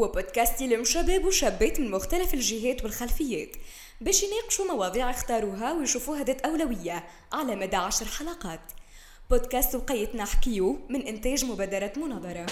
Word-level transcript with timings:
هو 0.00 0.08
بودكاست 0.08 0.60
يلم 0.60 0.84
شباب 0.84 1.24
وشابات 1.24 1.80
من 1.80 1.90
مختلف 1.90 2.34
الجهات 2.34 2.84
والخلفيات 2.84 3.56
باش 4.00 4.22
يناقشوا 4.22 4.64
مواضيع 4.64 5.10
اختاروها 5.10 5.72
ويشوفوها 5.72 6.24
ذات 6.24 6.40
أولوية 6.40 7.04
على 7.32 7.56
مدى 7.56 7.76
عشر 7.76 8.04
حلقات. 8.06 8.60
بودكاست 9.30 9.74
وقيتنا 9.74 10.24
حكيو 10.24 10.78
من 10.88 11.06
إنتاج 11.06 11.44
مبادرة 11.44 11.92
مناظرة. 11.96 12.46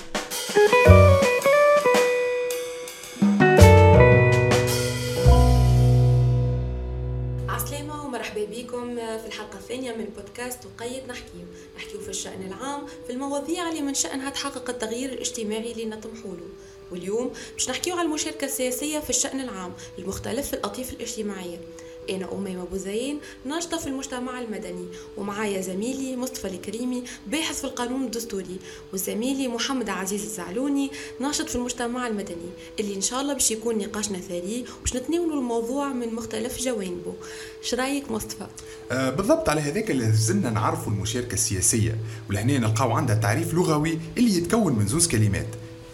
ومرحبا 8.05 8.45
بكم 8.45 8.96
في 8.96 9.27
الحلقة 9.27 9.59
الثانية 9.59 9.93
من 9.93 10.05
بودكاست 10.05 10.59
وقيت 10.67 11.09
نحكيو. 11.09 11.46
نحكيو 11.77 12.01
في 12.01 12.09
الشأن 12.09 12.43
العام 12.46 12.87
في 13.07 13.12
المواضيع 13.12 13.69
اللي 13.69 13.80
من 13.80 13.95
شأنها 13.95 14.30
تحقق 14.30 14.71
التغيير 14.71 15.12
الاجتماعي 15.12 15.73
اللي 15.73 15.85
نطمحوله. 15.85 16.49
واليوم 16.91 17.30
باش 17.55 17.70
نحكيو 17.70 17.97
على 17.97 18.06
المشاركة 18.06 18.45
السياسية 18.45 18.98
في 18.98 19.10
الشأن 19.10 19.41
العام 19.41 19.73
المختلف 19.98 20.46
في 20.46 20.55
الأطياف 20.55 20.92
الاجتماعية 20.92 21.59
أنا 22.10 22.33
أميمة 22.33 22.65
بوزين 22.65 23.20
ناشطة 23.45 23.79
في 23.79 23.87
المجتمع 23.87 24.41
المدني 24.41 24.87
ومعايا 25.16 25.60
زميلي 25.60 26.16
مصطفى 26.16 26.48
الكريمي 26.48 27.05
باحث 27.27 27.59
في 27.59 27.65
القانون 27.65 28.05
الدستوري 28.05 28.59
وزميلي 28.93 29.48
محمد 29.48 29.88
عزيز 29.88 30.23
الزعلوني 30.23 30.91
ناشط 31.20 31.48
في 31.48 31.56
المجتمع 31.56 32.06
المدني 32.06 32.51
اللي 32.80 32.95
إن 32.95 33.01
شاء 33.01 33.20
الله 33.20 33.32
باش 33.32 33.51
يكون 33.51 33.79
نقاشنا 33.79 34.18
ثري 34.18 34.65
باش 34.80 34.96
نتناولوا 34.96 35.41
الموضوع 35.41 35.88
من 35.93 36.15
مختلف 36.15 36.59
جوانبه. 36.60 37.15
شرايك 37.62 38.10
مصطفى؟ 38.10 38.46
آه 38.93 39.10
بالضبط 39.10 39.48
على 39.48 39.60
هذاك 39.60 39.91
اللي 39.91 40.12
زلنا 40.12 40.51
نعرفوا 40.51 40.93
المشاركة 40.93 41.34
السياسية 41.34 41.98
ولهنا 42.30 42.59
نلقاو 42.59 42.93
عندها 42.93 43.16
تعريف 43.16 43.55
لغوي 43.55 43.98
اللي 44.18 44.37
يتكون 44.37 44.73
من 44.73 44.87
زوز 44.87 45.09
كلمات. 45.09 45.46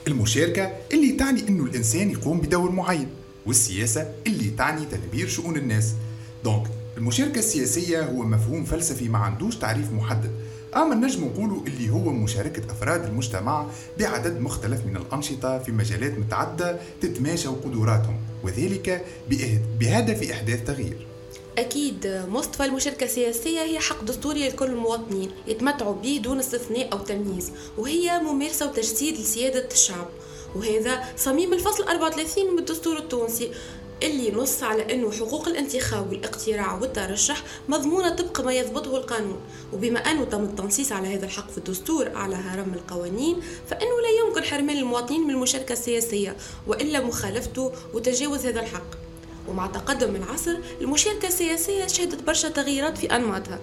المشاركة 0.06 0.72
اللي 0.92 1.12
تعني 1.12 1.48
إنه 1.48 1.64
الإنسان 1.64 2.10
يقوم 2.10 2.40
بدور 2.40 2.70
معين 2.70 3.08
والسياسة 3.46 4.12
اللي 4.26 4.50
تعني 4.50 4.84
تدبير 4.84 5.28
شؤون 5.28 5.56
الناس. 5.56 5.92
دونك 6.44 6.66
المشاركة 6.96 7.38
السياسية 7.38 8.00
هو 8.00 8.22
مفهوم 8.22 8.64
فلسفي 8.64 9.08
ما 9.08 9.18
عندوش 9.18 9.56
تعريف 9.56 9.92
محدد. 9.92 10.30
أما 10.76 10.94
نجم 10.94 11.24
نقولوا 11.24 11.66
اللي 11.66 11.90
هو 11.90 12.12
مشاركة 12.12 12.72
أفراد 12.72 13.04
المجتمع 13.04 13.66
بعدد 14.00 14.40
مختلف 14.40 14.86
من 14.86 14.96
الأنشطة 14.96 15.58
في 15.58 15.72
مجالات 15.72 16.18
متعددة 16.18 16.78
تتماشى 17.00 17.48
قدراتهم 17.48 18.16
وذلك 18.42 19.04
بهدف 19.80 20.30
إحداث 20.30 20.64
تغيير. 20.64 21.06
أكيد 21.58 22.24
مصطفى 22.28 22.64
المشاركة 22.64 23.04
السياسية 23.04 23.60
هي 23.62 23.78
حق 23.78 24.04
دستوري 24.04 24.48
لكل 24.48 24.66
المواطنين 24.66 25.30
يتمتعوا 25.46 25.94
به 25.94 26.20
دون 26.22 26.38
استثناء 26.38 26.92
أو 26.92 26.98
تمييز 26.98 27.52
وهي 27.78 28.18
ممارسة 28.18 28.66
وتجسيد 28.66 29.18
لسيادة 29.18 29.68
الشعب. 29.72 30.08
وهذا 30.56 31.04
صميم 31.16 31.52
الفصل 31.52 31.82
34 31.82 32.52
من 32.52 32.58
الدستور 32.58 32.96
التونسي 32.96 33.50
اللي 34.02 34.30
نص 34.30 34.62
على 34.62 34.94
أنه 34.94 35.12
حقوق 35.12 35.48
الانتخاب 35.48 36.10
والاقتراع 36.12 36.74
والترشح 36.80 37.42
مضمونة 37.68 38.08
طبق 38.08 38.40
ما 38.40 38.52
يضبطه 38.52 38.96
القانون. 38.96 39.40
وبما 39.72 39.98
أنه 39.98 40.24
تم 40.24 40.44
التنصيص 40.44 40.92
على 40.92 41.14
هذا 41.14 41.24
الحق 41.24 41.50
في 41.50 41.58
الدستور 41.58 42.08
على 42.14 42.36
هرم 42.36 42.74
القوانين 42.74 43.40
فإنه 43.70 44.00
لا 44.00 44.26
يمكن 44.26 44.44
حرمان 44.44 44.76
المواطنين 44.76 45.20
من 45.20 45.30
المشاركة 45.30 45.72
السياسية 45.72 46.36
وإلا 46.66 47.00
مخالفته 47.00 47.72
وتجاوز 47.94 48.46
هذا 48.46 48.60
الحق. 48.60 49.03
ومع 49.48 49.66
تقدم 49.66 50.16
العصر 50.16 50.56
المشاركة 50.80 51.28
السياسية 51.28 51.86
شهدت 51.86 52.22
برشا 52.22 52.48
تغييرات 52.48 52.98
في 52.98 53.06
أنماطها. 53.16 53.60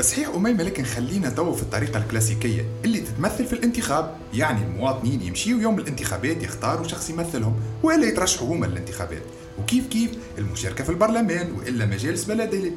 صحيح 0.00 0.28
أميمة 0.28 0.62
لكن 0.62 0.84
خلينا 0.84 1.30
تو 1.30 1.52
في 1.52 1.62
الطريقة 1.62 1.98
الكلاسيكية 1.98 2.66
اللي 2.84 3.00
تتمثل 3.00 3.46
في 3.46 3.52
الانتخاب. 3.52 4.16
يعني 4.34 4.64
المواطنين 4.64 5.22
يمشيوا 5.22 5.60
يوم 5.60 5.78
الانتخابات 5.78 6.42
يختاروا 6.42 6.88
شخص 6.88 7.10
يمثلهم 7.10 7.54
وإلا 7.82 8.06
يترشحوا 8.06 8.48
هما 8.48 8.66
الانتخابات 8.66 9.22
وكيف 9.58 9.86
كيف؟ 9.86 10.10
المشاركة 10.38 10.84
في 10.84 10.90
البرلمان 10.90 11.52
وإلا 11.52 11.86
مجالس 11.86 12.24
بلدية. 12.24 12.70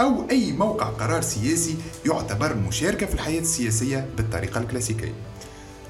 أو 0.00 0.30
أي 0.30 0.52
موقع 0.52 0.86
قرار 0.86 1.22
سياسي 1.22 1.76
يعتبر 2.06 2.54
مشاركة 2.54 3.06
في 3.06 3.14
الحياة 3.14 3.40
السياسية 3.40 4.08
بالطريقة 4.16 4.60
الكلاسيكية. 4.60 5.14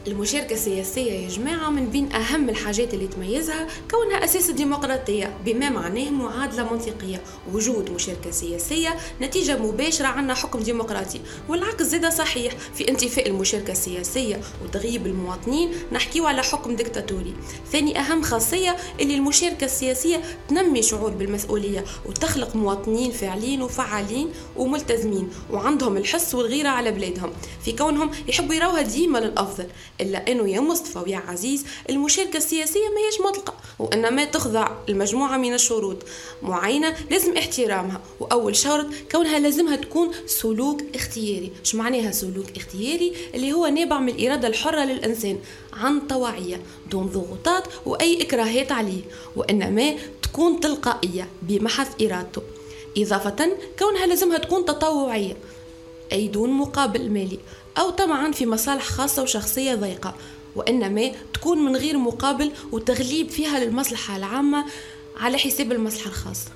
المشاركة 0.07 0.55
السياسية 0.55 1.13
يا 1.13 1.29
جماعة 1.29 1.71
من 1.71 1.87
بين 1.87 2.13
أهم 2.13 2.49
الحاجات 2.49 2.95
اللي 2.95 3.07
تميزها 3.07 3.67
كونها 3.91 4.25
أساس 4.25 4.51
الديمقراطية 4.51 5.37
بما 5.45 5.71
معناه 5.71 6.11
معادلة 6.11 6.73
منطقية 6.73 7.23
وجود 7.53 7.91
مشاركة 7.91 8.31
سياسية 8.31 8.97
نتيجة 9.23 9.59
مباشرة 9.59 10.07
عنا 10.07 10.35
حكم 10.35 10.59
ديمقراطي. 10.59 11.21
والعكس 11.49 11.83
زيدا 11.83 12.11
صحيح 12.11 12.53
في 12.75 12.89
انتفاء 12.89 13.29
المشاركة 13.29 13.71
السياسية 13.71 14.41
وتغييب 14.65 15.07
المواطنين 15.07 15.71
نحكيو 15.93 16.27
على 16.27 16.43
حكم 16.43 16.77
ديكتاتوري. 16.77 17.35
ثاني 17.73 17.99
أهم 17.99 18.23
خاصية 18.23 18.77
اللي 19.01 19.15
المشاركة 19.15 19.65
السياسية 19.65 20.23
تنمي 20.49 20.83
شعور 20.83 21.11
بالمسؤولية 21.11 21.85
وتخلق 22.07 22.57
مواطنين 22.57 23.11
فاعلين 23.11 23.63
وفعالين 23.63 24.31
وملتزمين 24.57 25.29
وعندهم 25.51 25.97
الحس 25.97 26.35
والغيرة 26.35 26.69
على 26.69 26.91
بلادهم. 26.91 27.33
في 27.65 27.73
كونهم 27.73 28.11
يحبوا 28.29 28.55
يروها 28.55 28.83
ديما 28.83 29.19
للأفضل. 29.19 29.67
إلا 30.01 30.33
أنه 30.33 30.49
يا 30.49 30.61
مصطفى 30.61 30.99
ويا 30.99 31.17
عزيز 31.17 31.65
المشاركة 31.91 32.37
السياسية 32.37 32.89
ما 32.89 33.07
هيش 33.09 33.21
مطلقة 33.21 33.55
وإنما 33.79 34.25
تخضع 34.25 34.71
لمجموعة 34.89 35.37
من 35.37 35.55
الشروط. 35.55 35.97
معينة 36.43 36.97
لازم 37.11 37.37
احترامها 37.37 38.01
وأول 38.21 38.57
شرط 38.57 38.87
كونها 39.13 39.39
لازمها 39.39 39.77
تكون 39.77 40.11
سلوك 40.27 40.81
اختياري. 40.95 41.53
شو 41.63 41.79
معناها 41.79 42.11
سلوك 42.11 42.47
اختياري؟ 42.57 43.13
اللي 43.35 43.53
هو 43.53 43.67
نابع 43.67 43.99
من 43.99 44.09
الإرادة 44.09 44.49
الحرة 44.49 44.85
للإنسان 44.85 45.39
عن 45.73 46.01
طوعية 46.01 46.63
دون 46.91 47.07
ضغوطات 47.07 47.65
وأي 47.87 48.23
إكراهات 48.23 48.73
عليه 48.73 49.03
وإنما 49.37 49.95
تكون 50.23 50.61
تلقائية 50.61 51.29
بمحض 51.43 52.03
إرادته. 52.03 52.43
إضافة 52.99 53.57
كونها 53.79 54.07
لازمها 54.07 54.39
تكون 54.39 54.65
تطوعية 54.65 55.37
أي 56.13 56.29
دون 56.29 56.51
مقابل 56.51 57.11
مالي. 57.11 57.39
أو 57.79 57.91
طمعا 57.91 58.33
في 58.33 58.47
مصالح 58.47 58.85
خاصة 58.85 59.23
وشخصية 59.23 59.75
ضيقة 59.75 60.15
وإنما 60.57 61.13
تكون 61.35 61.59
من 61.59 61.77
غير 61.77 61.99
مقابل 61.99 62.53
وتغليب 62.73 63.29
فيها 63.31 63.59
للمصلحة 63.59 64.17
العامة 64.17 64.65
على 65.17 65.39
حساب 65.39 65.73
المصلحة 65.73 66.09
الخاصة. 66.11 66.51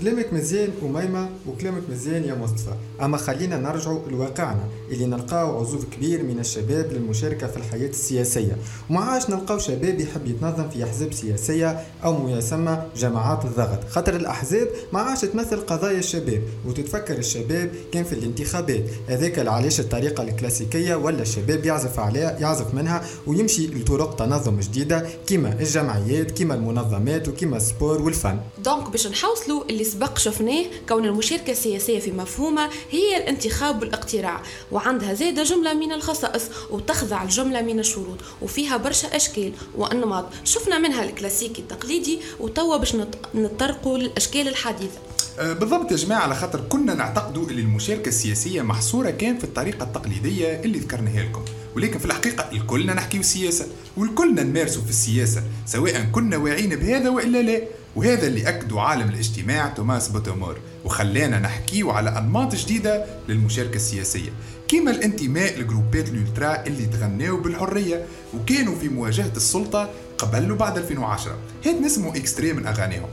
كلامك 0.00 0.32
مزيان 0.32 0.70
أميمة 0.82 1.28
وكلامك 1.46 1.82
مزيان 1.90 2.24
يا 2.24 2.34
مصطفى. 2.34 2.74
أما 3.02 3.16
خلينا 3.16 3.56
نرجعوا 3.56 4.08
لواقعنا 4.08 4.64
اللي 4.90 5.06
نلقاو 5.06 5.60
عزوف 5.60 5.84
كبير 5.84 6.22
من 6.22 6.38
الشباب 6.38 6.92
للمشاركة 6.92 7.46
في 7.46 7.56
الحياة 7.56 7.88
السياسية. 7.88 8.56
وما 8.90 9.00
عادش 9.00 9.30
نلقاو 9.30 9.58
شباب 9.58 10.00
يحب 10.00 10.26
يتنظم 10.26 10.68
في 10.68 10.84
أحزاب 10.84 11.12
سياسية 11.12 11.86
أو 12.04 12.26
ما 12.26 12.38
يسمى 12.38 12.82
جماعات 12.96 13.44
الضغط. 13.44 13.88
خاطر 13.88 14.16
الأحزاب 14.16 14.68
ما 14.92 15.00
عادش 15.00 15.20
تمثل 15.20 15.60
قضايا 15.60 15.98
الشباب 15.98 16.42
وتتفكر 16.66 17.18
الشباب 17.18 17.70
كان 17.92 18.04
في 18.04 18.12
الانتخابات. 18.12 18.84
هذاك 19.08 19.38
علاش 19.38 19.80
الطريقة 19.80 20.22
الكلاسيكية 20.22 20.94
ولا 20.94 21.22
الشباب 21.22 21.64
يعزف 21.66 21.98
عليها 21.98 22.38
يعزف 22.38 22.74
منها 22.74 23.04
ويمشي 23.26 23.66
لطرق 23.66 24.16
تنظم 24.16 24.60
جديدة 24.60 25.06
كما 25.26 25.52
الجمعيات 25.60 26.38
كما 26.38 26.54
المنظمات 26.54 27.28
وكما 27.28 27.56
ال 27.56 27.64
sport 27.64 28.02
والفن. 28.02 28.40
donc 28.64 28.90
باش 28.90 29.06
نحوصلوا 29.06 29.64
اللي 29.64 29.87
سبق 29.88 30.18
شفناه 30.18 30.64
كون 30.88 31.04
المشاركة 31.04 31.50
السياسية 31.50 31.98
في 31.98 32.10
مفهومها 32.12 32.70
هي 32.90 33.16
الانتخاب 33.16 33.82
والاقتراع 33.82 34.42
وعندها 34.72 35.14
زادة 35.14 35.42
جملة 35.42 35.74
من 35.74 35.92
الخصائص 35.92 36.42
وتخضع 36.70 37.22
الجملة 37.22 37.62
من 37.62 37.78
الشروط 37.78 38.18
وفيها 38.42 38.76
برشا 38.76 39.16
أشكال 39.16 39.52
وأنماط. 39.76 40.24
شفنا 40.44 40.78
منها 40.78 41.04
الكلاسيكي 41.04 41.62
التقليدي 41.62 42.18
وتوا 42.40 42.76
باش 42.76 42.96
نطرقوا 43.34 43.98
للأشكال 43.98 44.48
الحديثة. 44.48 44.98
أه، 45.38 45.52
بالضبط 45.52 45.90
يا 45.90 45.96
جماعة 45.96 46.20
على 46.20 46.34
خاطر 46.34 46.60
كنا 46.68 46.94
نعتقدوا 46.94 47.50
أن 47.50 47.58
المشاركة 47.58 48.08
السياسية 48.08 48.62
محصورة 48.62 49.10
كان 49.10 49.38
في 49.38 49.44
الطريقة 49.44 49.84
التقليدية 49.84 50.60
اللي 50.60 50.78
ذكرناها 50.78 51.22
لكم. 51.22 51.44
ولكن 51.76 51.98
في 51.98 52.04
الحقيقة 52.04 52.50
الكلنا 52.52 52.94
نحكيو 52.94 53.22
سياسة 53.22 53.66
والكلنا 53.96 54.42
نمارسوا 54.42 54.82
في 54.82 54.90
السياسة 54.90 55.42
سواء 55.66 56.08
كنا 56.12 56.36
واعين 56.36 56.76
بهذا 56.76 57.08
وإلا 57.08 57.42
لا. 57.42 57.62
وهذا 57.98 58.26
اللي 58.26 58.48
أكدوا 58.48 58.80
عالم 58.80 59.08
الاجتماع 59.08 59.68
توماس 59.68 60.08
بوتومور 60.08 60.58
وخلانا 60.84 61.38
نحكيو 61.38 61.90
على 61.90 62.18
أنماط 62.18 62.54
جديدة 62.54 63.04
للمشاركة 63.28 63.76
السياسية 63.76 64.30
كما 64.68 64.90
الانتماء 64.90 65.58
لجروبات 65.58 66.08
ال 66.08 66.16
ultras 66.16 66.66
اللي 66.66 66.86
تغناو 66.86 67.36
بالحرية 67.36 68.06
وكانوا 68.34 68.74
في 68.74 68.88
مواجهة 68.88 69.32
السلطة 69.36 69.90
قبل 70.18 70.52
وبعد 70.52 70.78
2010 70.78 71.38
هاو 71.66 71.80
نسمعو 71.80 72.10
extrait 72.10 72.56
من 72.56 72.66
أغانيهم 72.66 73.08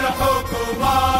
الحكومة. 0.00 1.11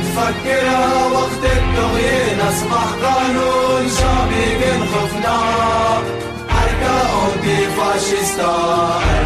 نفكرها 0.00 1.06
وقت 1.12 1.44
التغيير 1.44 2.38
أصبح 2.48 2.84
قانون 3.02 3.88
شعبي 3.98 4.58
بين 4.58 4.86
خفنا. 4.86 5.38
حركة 6.48 6.96
أوتي 7.10 7.66
فاشيستا 7.66 8.52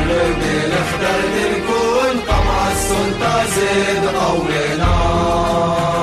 قرب 0.09 0.43
الأخضر 0.43 1.23
تكون 1.55 2.21
طمع 2.29 2.69
السلطة 2.73 3.45
زيد 3.45 4.05
قولنا. 4.07 5.94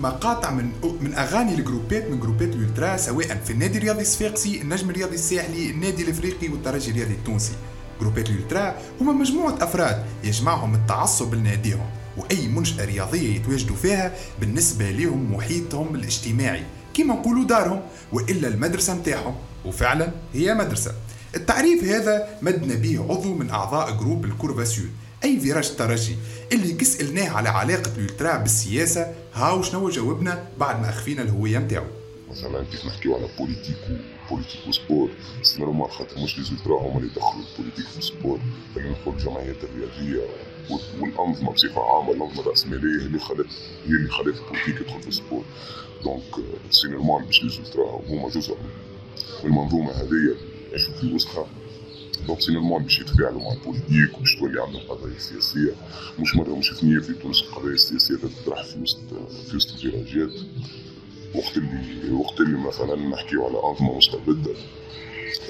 مقاطع 0.00 0.50
من 0.50 0.72
من 1.00 1.14
أغاني 1.14 1.54
الجروبات 1.54 2.10
من 2.10 2.20
جروبات 2.20 2.48
ال 2.48 2.55
ultras 2.55 2.96
سواء 2.96 3.40
في 3.44 3.52
النادي 3.52 3.78
الرياضي 3.78 4.00
الصفاقسي، 4.00 4.62
النجم 4.62 4.90
الرياضي 4.90 5.14
الساحلي، 5.14 5.70
النادي 5.70 6.02
الإفريقي 6.02 6.48
والترجي 6.48 6.90
الرياضي 6.90 7.14
التونسي. 7.14 7.52
جروبات 8.00 8.30
ال 8.30 8.37
ultras 8.37 8.76
هما 9.00 9.12
مجموعة 9.12 9.56
أفراد 9.60 10.04
يجمعهم 10.24 10.74
التعصب 10.74 11.34
لناديهم 11.34 11.86
وأي 12.16 12.48
منشأة 12.48 12.84
رياضية 12.84 13.36
يتواجدوا 13.36 13.76
فيها 13.76 14.14
بالنسبة 14.40 14.90
لهم 14.90 15.34
محيطهم 15.34 15.94
الاجتماعي 15.94 16.62
كما 16.94 17.14
نقولوا 17.14 17.44
دارهم 17.44 17.80
وإلا 18.12 18.48
المدرسة 18.48 18.94
نتاعهم. 18.94 19.34
وفعلا 19.64 20.10
هي 20.34 20.54
مدرسة. 20.54 20.94
التعريف 21.34 21.84
هذا 21.84 22.28
مدنا 22.42 22.74
به 22.74 23.06
عضو 23.10 23.34
من 23.34 23.50
أعضاء 23.50 23.96
groupe 23.96 24.24
ال 24.24 24.31
Curva 24.31 24.64
Sud. 24.64 24.90
أي 25.24 25.40
virage 25.40 25.76
ترجي 25.76 26.16
اللي 26.52 26.72
كي 26.72 26.88
سألناه 26.88 27.28
على 27.28 27.48
علاقة 27.48 27.92
ال 27.96 28.02
ultras 28.02 28.36
بالسياسة 28.36 29.14
هاو 29.34 29.62
شنو 29.62 29.88
جاوبنا 29.90 30.48
بعد 30.58 30.80
ما 30.80 30.88
أخفينا 30.88 31.22
الهوية 31.22 31.58
نتاعو 31.58 31.86
مثلا 32.30 32.64
كيف 32.64 32.84
نحكيو 32.86 33.16
على 33.16 33.28
politique 33.38 33.76
politique 34.30 34.60
و 34.68 34.75
sport 34.75 35.10
c'est 35.42 35.60
normal 35.60 35.90
خاطر 35.90 36.18
مش 36.18 36.38
les 36.38 36.44
ultras 36.44 36.80
هما 36.80 36.98
اللي 36.98 37.10
يدخلوا 37.10 37.44
ال 37.52 37.55
politique 37.55 37.86
في 37.86 37.98
ال 37.98 38.05
sport 38.05 38.40
خلينا 38.74 38.90
نقول 38.90 39.14
الجمعيات 39.14 39.56
الرياضيه 39.64 40.26
والأنظمة 41.00 41.52
بصفة 41.52 41.80
عامة 41.96 42.12
الأنظمة 42.12 42.40
الرأسمالية 42.40 43.06
اللي 43.06 43.18
خلت 43.18 43.46
هي 43.86 43.90
اللي 43.94 44.08
خلت 44.10 44.36
ال 44.36 44.40
politique 44.40 44.80
يدخل 44.80 45.02
في 45.02 45.08
ال 45.08 45.14
sport 45.14 45.44
donc 46.04 46.22
c'est 46.70 46.88
normal 46.88 47.26
باش 47.26 47.42
les 47.42 47.48
ultras 47.50 48.00
هما 48.08 48.28
جزء 48.28 48.54
من 49.44 49.50
المنظومة 49.50 49.92
هذه 49.92 50.36
يعيشوا 50.70 50.94
في 51.00 51.14
وسخها 51.14 51.46
donc 52.26 52.40
c'est 52.40 52.52
normal 52.52 52.82
باش 52.82 53.00
يتفاعلوا 53.00 53.40
مع 53.42 53.52
ال 53.52 53.58
politique 53.58 54.16
وباش 54.16 54.36
تولي 54.36 54.62
عندهم 54.62 54.82
قضايا 54.88 55.18
سياسيه 55.18 55.72
مش 56.18 56.36
مره 56.36 56.58
اثنين 56.72 57.00
في 57.00 57.12
تونس 57.12 57.42
القضايا 57.42 57.74
السياسيه 57.74 58.14
تطرح 58.16 58.62
في 58.64 58.80
وسط 58.82 58.98
في 59.50 59.56
وسط 59.56 59.70
الفيراجات 59.74 60.32
وقت 61.34 61.56
اللي 61.56 62.12
وقت 62.12 62.40
اللي 62.40 62.58
مثلا 62.58 62.96
نحكيو 63.08 63.44
على 63.44 63.58
انظمه 63.70 63.96
مستبده 63.96 64.52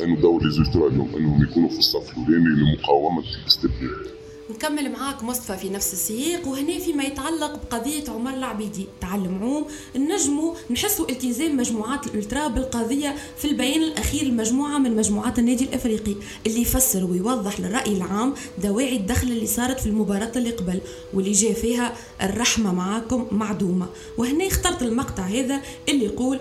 انه 0.02 0.16
دور 0.20 0.42
لي 0.42 0.50
اليوم 0.88 1.16
انهم 1.16 1.42
يكونوا 1.42 1.68
في 1.68 1.78
الصف 1.78 2.10
الاولاني 2.12 2.48
لمقاومه 2.48 3.22
الاستبداد 3.42 4.19
نكمل 4.50 4.92
معاك 4.92 5.22
مصطفى 5.22 5.56
في 5.56 5.68
نفس 5.68 5.92
السياق 5.92 6.48
وهنا 6.48 6.78
فيما 6.78 7.04
يتعلق 7.04 7.52
بقضية 7.52 8.04
عمر 8.08 8.34
العبيدي. 8.34 8.86
تعلم 9.00 9.38
عوم 9.42 9.66
نجموا 9.96 10.54
نحسوا 10.70 11.10
التزام 11.10 11.56
مجموعات 11.56 12.06
ال 12.06 12.12
ultras 12.12 12.48
بالقضية 12.48 13.16
في 13.38 13.44
البيان 13.44 13.82
الأخير 13.82 14.22
المجموعة 14.22 14.78
من 14.78 14.96
مجموعات 14.96 15.38
النادي 15.38 15.64
الأفريقي 15.64 16.14
اللي 16.46 16.60
يفسر 16.60 17.04
ويوضح 17.04 17.60
للرأي 17.60 17.92
العام 17.92 18.34
دواعي 18.62 18.96
الدخلة 18.96 19.32
اللي 19.32 19.46
صارت 19.46 19.80
في 19.80 19.86
المباراة 19.86 20.32
اللي 20.36 20.50
قبل 20.50 20.80
واللي 21.14 21.32
جاء 21.32 21.52
فيها 21.52 21.94
الرحمة 22.22 22.74
معاكم 22.74 23.26
معدومة. 23.30 23.86
وهنا 24.18 24.46
اخترت 24.46 24.82
المقطع 24.82 25.22
هذا 25.22 25.60
اللي 25.88 26.04
يقول 26.04 26.40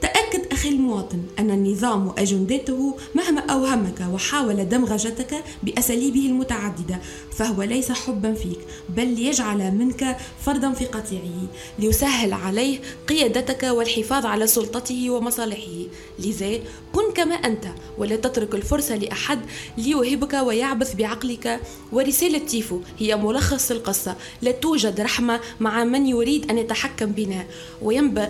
تأكد 0.00 0.51
أخي 0.52 0.68
المواطن 0.68 1.22
أن 1.38 1.50
النظام 1.50 2.06
وأجندته 2.06 2.96
مهما 3.14 3.40
أوهمك 3.40 4.00
وحاول 4.12 4.68
دمغجتك 4.68 5.44
بأساليبه 5.62 6.26
المتعددة 6.26 7.00
فهو 7.32 7.62
ليس 7.62 7.92
حبا 7.92 8.34
فيك 8.34 8.58
بل 8.88 9.08
ليجعل 9.08 9.74
منك 9.74 10.16
فردا 10.40 10.72
في 10.72 10.84
قطيعه 10.84 11.48
ليسهل 11.78 12.32
عليه 12.32 12.80
قيادتك 13.08 13.62
والحفاظ 13.62 14.26
على 14.26 14.46
سلطته 14.46 15.10
ومصالحه. 15.10 15.86
لذا 16.18 16.58
كن 16.92 17.12
كما 17.14 17.34
أنت 17.34 17.64
ولا 17.98 18.16
تترك 18.16 18.54
الفرصة 18.54 18.96
لأحد 18.96 19.40
ليوهبك 19.78 20.32
ويعبث 20.32 20.94
بعقلك. 20.94 21.60
ورسالة 21.92 22.38
تيفو 22.38 22.80
هي 22.98 23.16
ملخص 23.16 23.70
القصة 23.70 24.16
لا 24.42 24.50
توجد 24.50 25.00
رحمة 25.00 25.40
مع 25.60 25.84
من 25.84 26.06
يريد 26.06 26.50
أن 26.50 26.58
يتحكم 26.58 27.06
بنا 27.06 27.46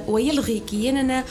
ويلغي 0.08 0.58
كياننا 0.58 1.24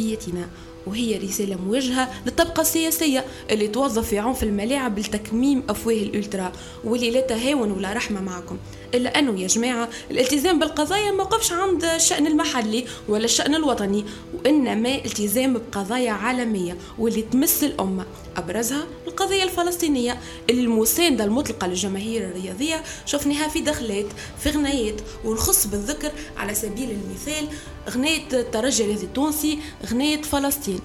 ووجوديتنا 0.00 0.48
وهي 0.86 1.18
رسالة 1.18 1.56
موجهة 1.56 2.08
للطبقة 2.26 2.60
السياسية 2.60 3.24
اللي 3.50 3.68
توظف 3.68 4.08
في 4.08 4.18
عنف 4.18 4.42
الملاعب 4.42 4.98
لتكميم 4.98 5.62
أفواه 5.68 5.94
الألترا 5.94 6.52
واللي 6.84 7.10
لا 7.10 7.20
تهاون 7.20 7.70
ولا 7.70 7.92
رحمة 7.92 8.20
معكم. 8.20 8.56
إلا 8.94 9.18
أنه 9.18 9.40
يا 9.40 9.46
جماعة 9.46 9.88
الالتزام 10.10 10.58
بالقضايا 10.58 11.10
ما 11.10 11.22
وقفش 11.22 11.52
عند 11.52 11.84
الشأن 11.84 12.26
المحلي 12.26 12.84
ولا 13.08 13.24
الشأن 13.24 13.54
الوطني 13.54 14.04
وإنما 14.34 14.94
التزام 14.94 15.52
بقضايا 15.52 16.12
عالمية 16.12 16.76
واللي 16.98 17.22
تمس 17.22 17.64
الأمة. 17.64 18.06
أبرزها 18.36 18.86
القضية 19.06 19.42
الفلسطينية 19.42 20.20
المساندة 20.50 21.24
المطلقة 21.24 21.66
للجماهير 21.66 22.28
الرياضية. 22.28 22.82
شفناها 23.06 23.48
في 23.48 23.60
دخلات 23.60 24.06
في 24.40 24.50
غنايات 24.50 25.00
ونخص 25.24 25.66
بالذكر 25.66 26.12
على 26.36 26.54
سبيل 26.54 26.90
المثال 26.90 27.48
غناية 27.90 28.22
الترجي 28.32 28.82
الرياضي 28.82 29.04
التونسي 29.04 29.58
غناية 29.90 30.22
فلسطين. 30.22 30.80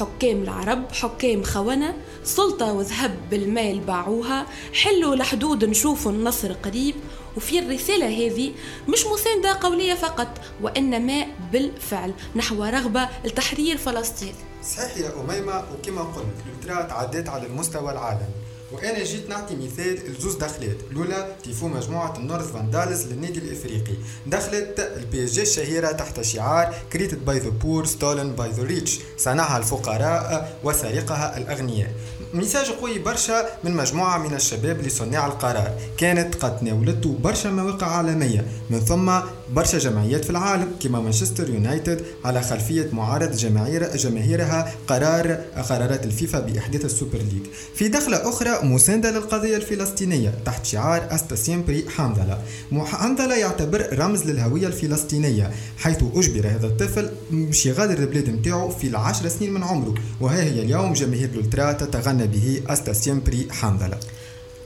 حكام 0.00 0.42
العرب 0.42 0.92
حكام 0.92 1.42
خونة 1.42 1.96
سلطة 2.24 2.72
وذهب 2.72 3.16
بالمال 3.30 3.78
باعوها 3.80 4.46
حلوا 4.72 5.16
لحدود 5.16 5.64
نشوفوا 5.64 6.12
النصر 6.12 6.52
قريب 6.52 6.94
وفي 7.36 7.58
الرسالة 7.58 8.06
هذه 8.06 8.52
مش 8.88 9.06
مساندة 9.06 9.58
قولية 9.60 9.94
فقط 9.94 10.28
وإنما 10.62 11.26
بالفعل 11.52 12.12
نحو 12.36 12.64
رغبة 12.64 13.08
لتحرير 13.24 13.76
فلسطين. 13.76 14.34
صحيح 14.64 14.96
يا 14.96 15.12
أميمة 15.20 15.64
وكما 15.72 16.02
قلت 16.02 16.34
ال 16.46 16.51
ultras 16.51 16.82
تعدات 16.82 17.28
على 17.28 17.46
المستوى 17.46 17.92
العالمي 17.92 18.46
وأنا 18.72 19.04
جيت 19.04 19.28
نعطي 19.28 19.56
مثال 19.56 20.12
لزوز 20.12 20.34
دخلات. 20.34 20.76
الاولى 20.90 21.36
تيفو 21.44 21.68
مجموعة 21.68 22.16
ال 22.16 22.22
North 22.22 22.52
Vandals 22.52 23.06
للنادي 23.06 23.38
الإفريقي. 23.38 23.94
دخلت 24.26 24.80
ال 24.96 25.24
PSG 25.24 25.42
الشهيرة 25.42 25.92
تحت 25.92 26.20
شعار 26.20 26.74
created 26.92 27.24
by 27.24 27.38
the 27.38 27.48
poor 27.48 27.86
stolen 27.86 28.32
by 28.32 28.50
the 28.50 28.62
rich. 28.62 28.98
صنعها 29.18 29.58
الفقراء 29.58 30.58
وسرقها 30.64 31.38
الأغنياء. 31.38 31.90
message 32.34 32.70
قوي 32.70 32.98
برشا 32.98 33.46
من 33.64 33.72
مجموعة 33.76 34.18
من 34.18 34.34
الشباب 34.34 34.82
لصناع 34.82 35.26
القرار. 35.26 35.70
كانت 35.98 36.34
قد 36.34 36.58
تناولته 36.58 37.18
برشا 37.24 37.48
مواقع 37.48 37.86
عالمية 37.86 38.46
من 38.70 38.80
ثم 38.80 39.12
برشا 39.54 39.78
جمعيات 39.78 40.24
في 40.24 40.30
العالم 40.30 40.68
كما 40.80 41.00
مانشستر 41.00 41.50
يونايتد 41.50 42.00
على 42.24 42.42
خلفية 42.42 42.88
معارضة 42.92 43.36
جماهير 43.36 43.96
جماهيرها 43.96 44.74
قرار 44.86 45.32
قرارات 45.68 46.04
الفيفا 46.04 46.40
بإحداث 46.40 46.84
ال 46.84 46.90
Super 46.90 47.18
League. 47.18 47.42
في 47.74 47.88
دخلة 47.88 48.28
أخرى 48.28 48.58
مساندة 48.62 49.10
للقضية 49.10 49.56
الفلسطينية 49.56 50.34
تحت 50.44 50.66
شعار 50.66 51.14
hasta 51.14 51.36
siempre 51.36 51.84
حنظلة. 51.96 52.38
حنظلة 52.72 53.36
يعتبر 53.36 53.98
رمز 53.98 54.22
للهوية 54.22 54.66
الفلسطينية 54.66 55.50
حيث 55.78 55.98
أجبر 56.14 56.46
هذا 56.46 56.66
الطفل 56.66 57.10
باش 57.30 57.66
يغادر 57.66 57.98
البلاد 57.98 58.30
نتاعو 58.30 58.70
في 58.70 58.86
العشر 58.86 59.28
سنين 59.28 59.52
من 59.52 59.62
عمره 59.62 59.94
وها 60.20 60.42
هي 60.42 60.62
اليوم 60.62 60.92
جماهير 60.92 61.28
ال 61.28 61.34
ultras 61.34 61.72
تتغنى 61.72 62.26
به 62.26 62.62
hasta 62.68 62.92
siempre 62.92 63.48
حنظلة. 63.50 63.98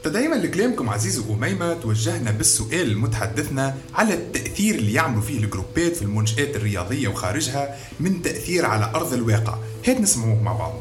تدعيما 0.04 0.34
لكلامكم 0.34 0.88
عزيز 0.88 1.18
وأميمة 1.18 1.74
توجهنا 1.74 2.30
بالسؤال 2.30 2.90
المتحدثنا 2.90 3.74
على 3.94 4.14
التأثير 4.14 4.74
اللي 4.74 4.92
يعملوا 4.92 5.22
فيه 5.22 5.38
الجروبات 5.38 5.96
في 5.96 6.02
المنشآت 6.02 6.56
الرياضية 6.56 7.08
وخارجها 7.08 7.76
من 8.00 8.22
تأثير 8.22 8.66
على 8.66 8.92
أرض 8.94 9.12
الواقع. 9.12 9.58
هات 9.86 10.00
نسمعوه 10.00 10.42
مع 10.42 10.52
بعض. 10.52 10.74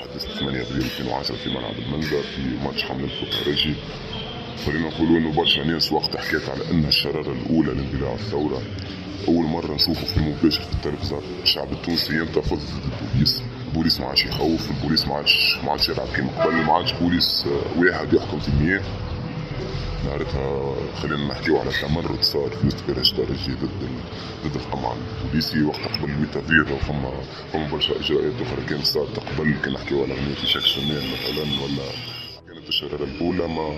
حدث 0.00 0.38
8 0.38 0.62
ابريل 0.62 0.84
2010 0.84 1.36
في 1.36 1.48
ملعب 1.50 1.74
المنبر 1.78 2.22
في 2.36 2.64
ماتش 2.64 2.82
حملة 2.82 3.22
الخارجي 3.22 3.74
خلينا 4.66 4.88
نقولوا 4.88 5.18
إنه 5.18 5.32
برشا 5.32 5.60
ناس 5.60 5.92
وقت 5.92 6.16
حكيت 6.16 6.48
على 6.48 6.70
إنها 6.70 6.88
الشرارة 6.88 7.32
الأولى 7.32 7.74
لاندلاع 7.74 8.14
الثورة. 8.14 8.62
أول 9.28 9.44
مرة 9.44 9.74
نشوفه 9.74 10.04
في 10.04 10.20
مباشر 10.20 10.62
في 10.62 10.72
التلفزة. 10.72 11.20
الشعب 11.42 11.72
التونسي 11.72 12.14
ينتفض 12.14 12.56
ضد 12.58 12.92
البوليس 13.02 13.42
البوليس 13.70 14.00
ما 14.00 14.06
عادش 14.06 14.24
يخوف 14.26 14.70
البوليس 14.70 15.06
ما 15.08 15.14
عادش 15.14 15.58
ما 15.64 15.70
عادش 15.70 15.88
يلعب 15.88 16.06
كيما 16.16 16.44
قبل 16.44 16.54
ما 16.54 16.72
عادش 16.72 16.92
بوليس 16.92 17.46
واحد 17.76 18.12
يحكم 18.12 18.38
في 18.40 18.48
المياه. 18.48 18.80
نهارتها 20.04 20.74
خلينا 20.94 21.28
نحكيو 21.28 21.58
على 21.58 21.70
تمرد 21.82 22.22
صار 22.22 22.50
في 22.50 22.66
وسط 22.66 23.16
درجي 23.16 23.52
ضد 23.52 23.88
ضد 24.44 24.56
القمع 24.56 24.92
البوليسي 25.22 25.62
وقت 25.62 25.80
قبل 25.80 26.10
الميتافير 26.10 26.72
وفما 26.72 27.12
فما 27.52 27.68
برشا 27.68 28.00
إجراءات 28.00 28.32
أخرى 28.40 28.66
كانت 28.68 28.86
صارت 28.86 29.18
قبل. 29.18 29.54
كي 29.64 29.70
نحكيو 29.70 30.04
على 30.04 30.12
أغنية 30.12 30.34
شاك 30.44 30.62
شمال 30.62 31.02
مثلا 31.12 31.62
ولا 31.64 31.82
الشرارة 32.70 33.04
الأولى 33.04 33.48
ما 33.48 33.68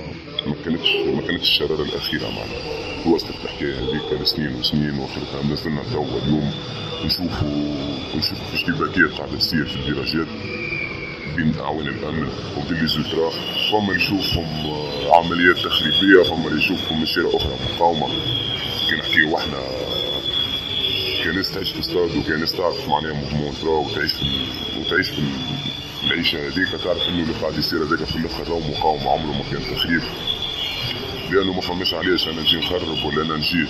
ما 0.46 0.54
كانتش 0.64 0.88
ما 1.14 1.20
كانتش 1.20 1.42
الشرارة 1.42 1.82
الأخيرة 1.82 2.28
معناها. 2.28 3.06
وصلت 3.06 3.36
الحكاية 3.44 3.74
هذيك 3.78 4.20
لسنين 4.20 4.54
وسنين 4.54 4.98
واخرتها 4.98 5.42
مازلنا 5.42 5.82
توا 5.92 6.18
اليوم 6.22 6.52
نشوفوا 7.04 7.48
نشوفوا 8.16 8.46
في 8.46 8.54
اشتباكات 8.54 9.18
قاعدة 9.18 9.38
تصير 9.38 9.64
في 9.64 9.76
الدراجات 9.76 10.26
بين 11.36 11.54
أعوان 11.60 11.88
الأمن 11.88 12.28
وبين 12.56 12.80
لي 12.80 12.86
زولترا. 12.86 13.30
فما 13.70 13.92
اللي 13.92 13.96
يشوفهم 13.96 14.66
آه، 14.66 15.16
عمليات 15.16 15.56
تخريبية 15.56 16.22
فما 16.22 16.48
اللي 16.48 16.58
يشوفهم 16.58 17.02
اشياء 17.02 17.36
أخرى 17.36 17.56
مقاومة. 17.74 18.08
كي 18.88 18.96
نحكيو 18.96 19.36
إحنا 19.38 19.58
كناس 21.24 21.52
تعيش 21.54 21.70
في 21.72 21.80
استاد 21.80 22.16
وكناس 22.16 22.52
تعرف 22.52 22.88
معناها 22.88 23.12
موفمون 23.12 23.68
وتعيش 23.68 24.12
في 24.12 24.24
وتعيش 24.80 25.08
في 25.10 25.22
العيشة 26.04 26.38
هذيك 26.48 26.68
تعرف 26.84 27.08
إنه 27.08 27.22
اللي 27.22 27.34
قاعد 27.40 27.58
يصير 27.58 27.78
هذاك 27.84 28.04
في 28.04 28.16
الآخر 28.16 28.48
راهو 28.48 28.60
مقاومه 28.60 29.10
عمره 29.10 29.32
ما 29.32 29.44
كان 29.52 29.76
تخريب. 29.76 30.02
لأنه 31.30 31.52
ما 31.52 31.60
فماش 31.60 31.94
علاش 31.94 32.28
أنا 32.28 32.40
نجي 32.40 32.56
نخرب 32.56 33.04
ولا 33.04 33.22
أنا 33.22 33.36
نجي 33.36 33.66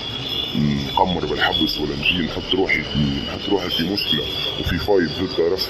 نقمر 0.57 1.27
بالحبس 1.27 1.79
ولا 1.79 1.97
نجي 1.97 2.27
نحط 2.27 2.55
روحي 2.55 2.81
نحط 3.29 3.49
روحي 3.49 3.69
في 3.71 3.83
مشكلة 3.93 4.23
وفي 4.61 4.79
فايت 4.79 5.11
ضد 5.11 5.37
طرف. 5.37 5.69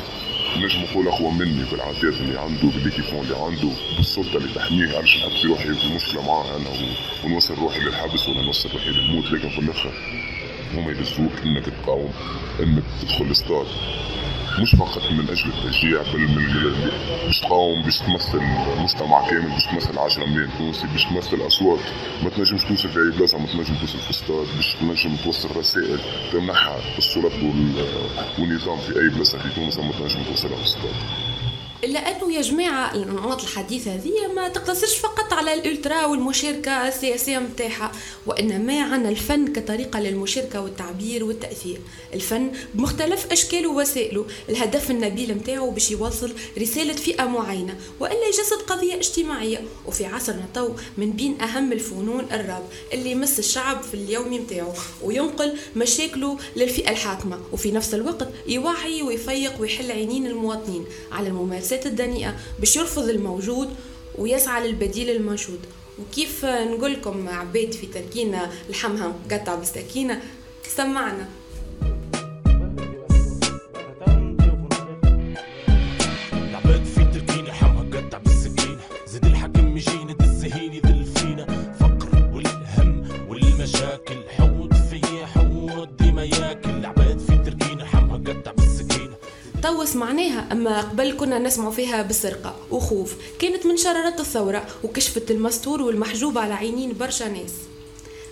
نجم 0.56 0.80
نقول 0.80 1.08
أقوى 1.08 1.30
مني 1.32 1.64
بالعادات 1.70 2.14
اللي 2.20 2.40
عنده 2.40 2.68
بالليكيفون 2.68 3.20
اللي 3.20 3.36
عنده 3.36 3.68
بالسلطة 3.96 4.36
اللي 4.36 4.54
تحميه 4.54 4.96
علاش 4.96 5.16
نحط 5.16 5.30
في 5.42 5.48
روحي 5.48 5.74
في 5.74 5.94
مشكلة 5.94 6.22
معاه 6.26 6.56
أنا 6.56 6.70
ونوصل 7.24 7.54
روحي 7.54 7.80
للحبس 7.80 8.28
ولا 8.28 8.42
نوصل 8.42 8.68
روحي 8.72 8.90
للموت. 8.90 9.24
لكن 9.32 9.48
في 9.48 9.58
الآخر 9.58 9.92
هما 10.74 10.90
يلزوك 10.90 11.32
إنك 11.44 11.64
تقاوم 11.64 12.12
إنك 12.60 12.82
تدخل 13.02 13.24
الاستاد 13.24 13.66
مش 14.60 14.74
فقط 14.74 15.02
من 15.10 15.30
أجل 15.30 15.52
التشجيع 15.52 16.02
بل 16.02 16.20
من 16.20 16.46
باش 17.24 17.40
تقاوم 17.40 17.82
باش 17.82 17.98
تمثل 17.98 18.40
مجتمع 18.78 19.30
كامل 19.30 19.50
باش 19.50 19.66
تمثل 19.66 19.98
10 19.98 20.26
مليون 20.26 20.50
تونسي 20.58 20.86
باش 20.86 21.04
تمثل 21.04 21.46
أصوات. 21.46 21.80
ما 22.22 22.30
تنجمش 22.30 22.64
توصل 22.64 22.88
في 22.88 22.98
أي 22.98 23.10
بلاصة 23.18 23.38
ما 23.38 23.46
تنجم 23.46 23.74
توصل 23.80 23.98
في 23.98 24.10
استاد 24.10 24.46
باش 24.56 24.74
تنجم 24.80 25.16
توصل 25.24 25.56
رسائل 25.56 26.00
تمنحها 26.32 26.98
السلطات 26.98 27.32
والنظام 28.38 28.78
في 28.78 29.00
أي 29.00 29.08
بلاصة 29.08 29.38
في 29.38 29.48
تونس 29.54 29.78
ما 29.78 29.92
تنجم 29.92 30.22
توصلها 30.22 30.54
في 30.56 30.60
الاستاد 30.60 30.94
الا 31.84 31.98
انه 31.98 32.32
يا 32.32 32.40
جماعة 32.40 32.94
الانماط 32.94 33.42
الحديثه 33.42 33.94
هذه 33.94 34.32
ما 34.34 34.48
تقتصرش 34.48 34.96
فقط 34.96 35.32
على 35.32 35.54
الألترا 35.54 36.04
والمشاركة 36.04 36.88
السياسية 36.88 37.38
متاعها 37.38 37.92
وإنما 38.26 38.82
عندنا 38.82 39.08
الفن 39.08 39.52
كطريقة 39.52 40.00
للمشاركة 40.00 40.60
والتعبير 40.60 41.24
والتأثير. 41.24 41.80
الفن 42.14 42.50
بمختلف 42.74 43.32
أشكاله 43.32 43.68
ووسائله 43.68 44.26
الهدف 44.48 44.90
النبيل 44.90 45.34
متاعه 45.34 45.70
باش 45.70 45.90
يوصل 45.90 46.32
رسالة 46.58 46.92
فئة 46.92 47.24
معينة 47.24 47.76
وإلا 48.00 48.26
يجسد 48.28 48.62
قضية 48.66 48.94
اجتماعية. 48.94 49.64
وفي 49.86 50.06
عصرنا 50.06 50.46
تو 50.54 50.68
من 50.98 51.12
بين 51.12 51.40
أهم 51.40 51.72
الفنون 51.72 52.26
الراب 52.32 52.62
اللي 52.92 53.10
يمس 53.10 53.38
الشعب 53.38 53.82
في 53.82 53.94
اليومي 53.94 54.38
متاعه 54.38 54.74
وينقل 55.02 55.58
مشاكله 55.76 56.38
للفئة 56.56 56.90
الحاكمة. 56.90 57.38
وفي 57.52 57.70
نفس 57.70 57.94
الوقت 57.94 58.28
يوعي 58.46 59.02
ويفيق 59.02 59.60
ويحل 59.60 59.92
عينين 59.92 60.26
المواطنين. 60.26 60.84
على 61.12 61.28
الممارسات 61.28 61.71
الممارسات 61.72 61.86
الدنيئة 61.86 62.34
باش 62.58 62.76
يرفض 62.76 63.08
الموجود 63.08 63.68
ويسعى 64.18 64.68
للبديل 64.68 65.10
المنشود. 65.10 65.60
وكيف 65.98 66.44
نقول 66.44 66.92
لكم 66.92 67.28
في 67.74 67.86
تركينا 67.86 68.50
لحمها 68.70 69.14
قطع 69.30 69.54
بالسكينة 69.54 70.20
سمعنا. 70.76 71.28
أما 90.62 90.80
قبل 90.80 91.16
كنا 91.16 91.38
نسمع 91.38 91.70
فيها 91.70 92.02
بسرقة 92.02 92.56
وخوف 92.70 93.14
كانت 93.38 93.66
من 93.66 93.76
شرارات 93.76 94.20
الثورة 94.20 94.66
وكشفت 94.84 95.30
المستور 95.30 95.82
والمحجوب 95.82 96.38
على 96.38 96.54
عينين 96.54 96.92
برشا 97.00 97.24
ناس. 97.24 97.52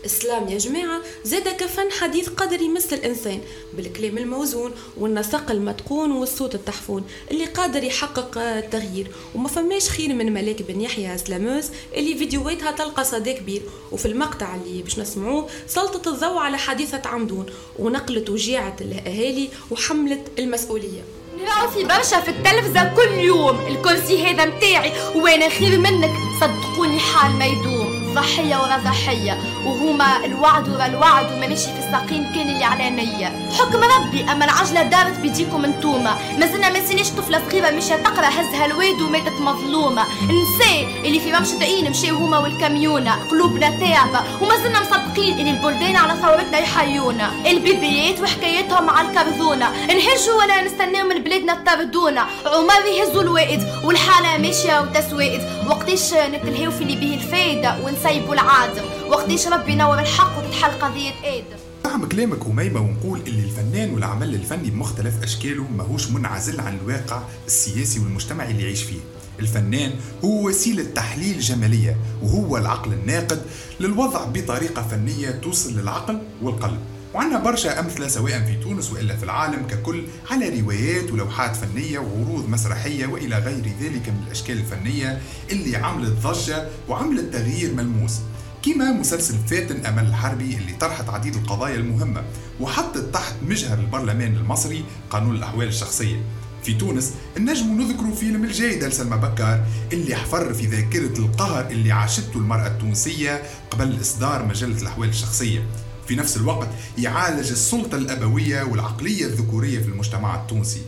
السلام 0.05 0.49
يا 0.49 0.59
جماعة 0.59 1.01
زاد 1.25 1.49
كفن 1.49 1.91
حديث 2.01 2.29
قدر 2.29 2.61
يمس 2.61 2.93
الإنسان 2.93 3.41
بالكلام 3.75 4.19
الموزون 4.19 4.73
والنسق 4.97 5.51
المتقون 5.51 6.13
والصوت 6.13 6.55
التحفون 6.55 7.05
اللي 7.31 7.45
قادر 7.45 7.85
يحقق 7.85 8.39
التغيير. 8.39 9.07
وما 9.35 9.49
فماش 9.49 9.89
خير 9.89 10.15
من 10.15 10.33
ملاك 10.33 10.63
بن 10.63 10.81
يحيى 10.81 11.19
سلاموز 11.19 11.71
اللي 11.97 12.15
فيديوهاتها 12.15 12.71
تلقى 12.71 13.05
صدى 13.05 13.33
كبير. 13.33 13.63
وفي 13.93 14.07
المقطع 14.07 14.55
اللي 14.55 14.83
باش 14.83 14.99
نسمعوه 14.99 15.49
سلطت 15.67 16.07
الضوء 16.07 16.39
على 16.39 16.59
حادثة 16.59 17.09
عمدون 17.09 17.47
ونقلت 17.79 18.31
وجيعة 18.31 18.77
الأهالي 18.81 19.49
وحملت 19.71 20.29
المسؤولية. 20.39 21.03
نراو 21.39 21.69
في 21.69 21.85
برشا 21.85 22.21
في 22.21 22.29
التلفزة 22.31 22.95
كل 22.95 23.19
يوم. 23.19 23.61
الكرسي 23.67 24.23
هذا 24.23 24.45
متاعي 24.45 24.93
وأنا 25.15 25.49
خير 25.49 25.79
منك. 25.79 26.11
صدقوني 26.41 26.99
حال 26.99 27.33
ما 27.33 27.47
يدوم 27.47 27.80
ضحية 28.15 28.57
ورا 28.57 28.77
ضحية 28.77 29.39
وهما 29.65 30.25
الوعد 30.25 30.69
ورا 30.69 30.87
الوعد 30.87 31.33
وما 31.33 31.47
ماشي 31.47 31.65
في 31.67 31.79
الساقين 31.79 32.25
كان 32.35 32.49
اللي 32.49 32.65
على 32.65 32.91
نية. 32.91 33.49
حكم 33.59 33.81
ربي 33.85 34.33
أما 34.33 34.45
العجلة 34.45 34.83
دارت 34.83 35.19
بيديكم 35.19 35.65
انتوما 35.65 36.17
مازلنا 36.39 36.71
ما 36.73 36.81
نسيناش 36.81 37.11
طفلة 37.11 37.43
صغيرة 37.49 37.71
مشى 37.71 37.97
تقرأ 37.99 38.29
هزها 38.29 38.67
الواد 38.67 39.01
وماتت 39.03 39.41
مظلومة. 39.41 40.03
نساء 40.23 40.85
اللي 41.05 41.21
في 41.21 41.33
ممشى 41.33 41.59
دقين 41.59 41.91
مشاو 41.91 42.17
هما 42.17 42.39
والكاميونة 42.39 43.15
قلوبنا 43.31 43.71
تعبة 43.71 44.21
ومازلنا 44.43 44.81
مصدقين 44.81 45.39
اللي 45.39 45.51
البلدان 45.51 45.97
على 45.97 46.21
ثورتنا 46.23 46.59
يحيونا. 46.59 47.31
البيبيات 47.47 48.21
وحكايتهم 48.21 48.91
على 48.91 49.09
الكرذونة 49.09 49.71
نهجوا 49.87 50.35
ولا 50.39 50.63
نستناو 50.63 51.09
من 51.09 51.23
بلادنا 51.23 51.53
الطردونة 51.53 52.21
عمر 52.47 52.87
يهزوا 52.99 53.23
الوائد 53.23 53.63
والحالة 53.85 54.39
ماشية 54.43 54.81
وتسوائد. 54.81 55.41
وقتاش 55.69 56.15
نتلهيو 56.15 56.71
في 56.71 56.83
اللي 56.83 56.97
به 56.97 57.15
الفايدة 57.15 57.77
نسيبوا 58.01 58.35
العادم 58.35 58.83
وقتاش 59.09 59.47
ربي 59.47 59.73
ينور 59.73 59.99
الحق 59.99 60.39
وتتحل 60.39 60.71
قضية 60.71 61.11
آدم 61.25 61.57
نعم 61.85 62.07
كلامك 62.07 62.47
هميمة 62.47 62.81
ونقول 62.81 63.21
اللي 63.27 63.43
الفنان 63.43 63.95
والعمل 63.95 64.35
الفني 64.35 64.71
بمختلف 64.71 65.23
أشكاله 65.23 65.65
ماهوش 65.77 66.11
منعزل 66.11 66.61
عن 66.61 66.79
الواقع 66.79 67.23
السياسي 67.47 68.01
والمجتمعي 68.01 68.51
اللي 68.51 68.63
يعيش 68.63 68.83
فيه. 68.83 69.01
الفنان 69.41 69.93
هو 70.25 70.49
وسيلة 70.49 70.85
تحليل 70.95 71.41
جمالية 71.41 71.97
وهو 72.23 72.57
العقل 72.57 72.93
الناقد 72.93 73.43
للوضع 73.81 74.25
بطريقة 74.25 74.83
فنية 74.83 75.31
توصل 75.31 75.73
للعقل 75.73 76.19
والقلب. 76.43 76.81
وعندنا 77.15 77.39
برشا 77.39 77.81
أمثلة 77.81 78.09
سواء 78.09 78.41
في 78.47 78.57
تونس 78.63 78.93
وإلا 78.93 79.17
في 79.17 79.23
العالم 79.23 79.67
ككل 79.67 80.05
على 80.31 80.61
روايات 80.61 81.11
ولوحات 81.13 81.57
فنية 81.57 81.99
وعروض 81.99 82.49
مسرحية 82.49 83.07
وإلى 83.07 83.39
غير 83.39 83.65
ذلك 83.81 84.09
من 84.09 84.23
الأشكال 84.27 84.59
الفنية 84.59 85.21
اللي 85.51 85.77
عملت 85.77 86.11
ضجة 86.27 86.69
وعملت 86.89 87.33
تغيير 87.35 87.75
ملموس. 87.75 88.13
كما 88.63 88.93
مسلسل 88.93 89.35
فاتن 89.47 89.87
أمل 89.87 90.07
الحربي 90.07 90.57
اللي 90.57 90.73
طرحت 90.81 91.09
عديد 91.09 91.35
القضايا 91.35 91.77
المهمة 91.77 92.23
وحطت 92.61 93.15
تحت 93.15 93.35
مجهر 93.43 93.79
البرلمان 93.79 94.37
المصري 94.37 94.85
قانون 95.11 95.37
الأحوال 95.37 95.69
الشخصية. 95.69 96.23
في 96.65 96.75
تونس 96.75 97.13
النجم 97.37 97.81
نذكر 97.81 98.15
فيلم 98.15 98.45
الجيدة 98.45 98.89
لسلمى 98.89 99.17
بكار 99.17 99.65
اللي 99.93 100.15
حفر 100.15 100.55
في 100.55 100.67
ذاكرة 100.67 101.19
القهر 101.19 101.67
اللي 101.71 101.93
عاشته 101.93 102.37
المرأة 102.37 102.67
التونسية 102.67 103.43
قبل 103.71 104.01
إصدار 104.01 104.45
مجلة 104.45 104.83
الأحوال 104.83 105.09
الشخصية. 105.09 105.67
في 106.11 106.17
نفس 106.17 106.37
الوقت 106.37 106.69
يعالج 106.99 107.51
السلطة 107.51 107.97
الأبوية 107.97 108.63
والعقلية 108.63 109.25
الذكورية 109.25 109.79
في 109.79 109.89
المجتمع 109.89 110.43
التونسي. 110.43 110.81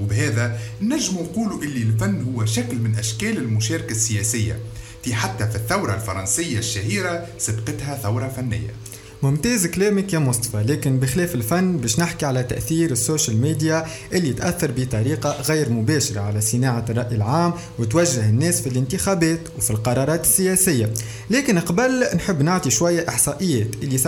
وبهذا 0.00 0.58
نجم 0.82 1.14
نقول 1.14 1.64
اللي 1.64 1.82
الفن 1.82 2.34
هو 2.34 2.46
شكل 2.46 2.76
من 2.76 2.94
أشكال 2.94 3.38
المشاركة 3.38 3.90
السياسية 3.90 4.58
في 5.02 5.14
حتى 5.14 5.48
في 5.48 5.56
الثورة 5.56 5.94
الفرنسية 5.94 6.58
الشهيرة 6.58 7.26
سبقتها 7.38 7.96
ثورة 7.96 8.28
فنية. 8.28 8.74
ممتاز 9.22 9.66
كلامك 9.66 10.12
يا 10.12 10.18
مصطفى 10.18 10.56
لكن 10.56 10.98
بخلاف 10.98 11.34
الفن 11.34 11.76
باش 11.76 12.00
نحكي 12.00 12.26
على 12.26 12.42
تأثير 12.42 12.90
ال 12.90 12.97
social 12.97 13.40
media 13.40 13.86
اللي 14.12 14.32
تأثر 14.32 14.70
بطريقة 14.76 15.42
غير 15.42 15.70
مباشرة 15.70 16.20
على 16.20 16.40
صناعة 16.40 16.84
الرأي 16.90 17.16
العام 17.16 17.52
وتوجه 17.78 18.28
الناس 18.28 18.60
في 18.60 18.68
الانتخابات 18.68 19.40
وفي 19.58 19.70
القرارات 19.70 20.20
السياسية. 20.20 20.90
لكن 21.30 21.58
قبل 21.58 22.04
نحب 22.16 22.42
نعطي 22.42 22.70
شوية 22.70 23.08
إحصائيات. 23.08 23.66
اللي 23.82 23.98
70% 23.98 24.06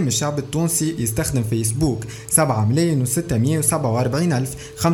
من 0.00 0.08
الشعب 0.08 0.38
التونسي 0.38 0.94
يستخدم 0.98 1.42
فيسبوك. 1.42 2.04
7 2.30 2.64
ملايين 2.64 3.06
و647 3.06 4.14
ألف 4.14 4.54
45% 4.78 4.86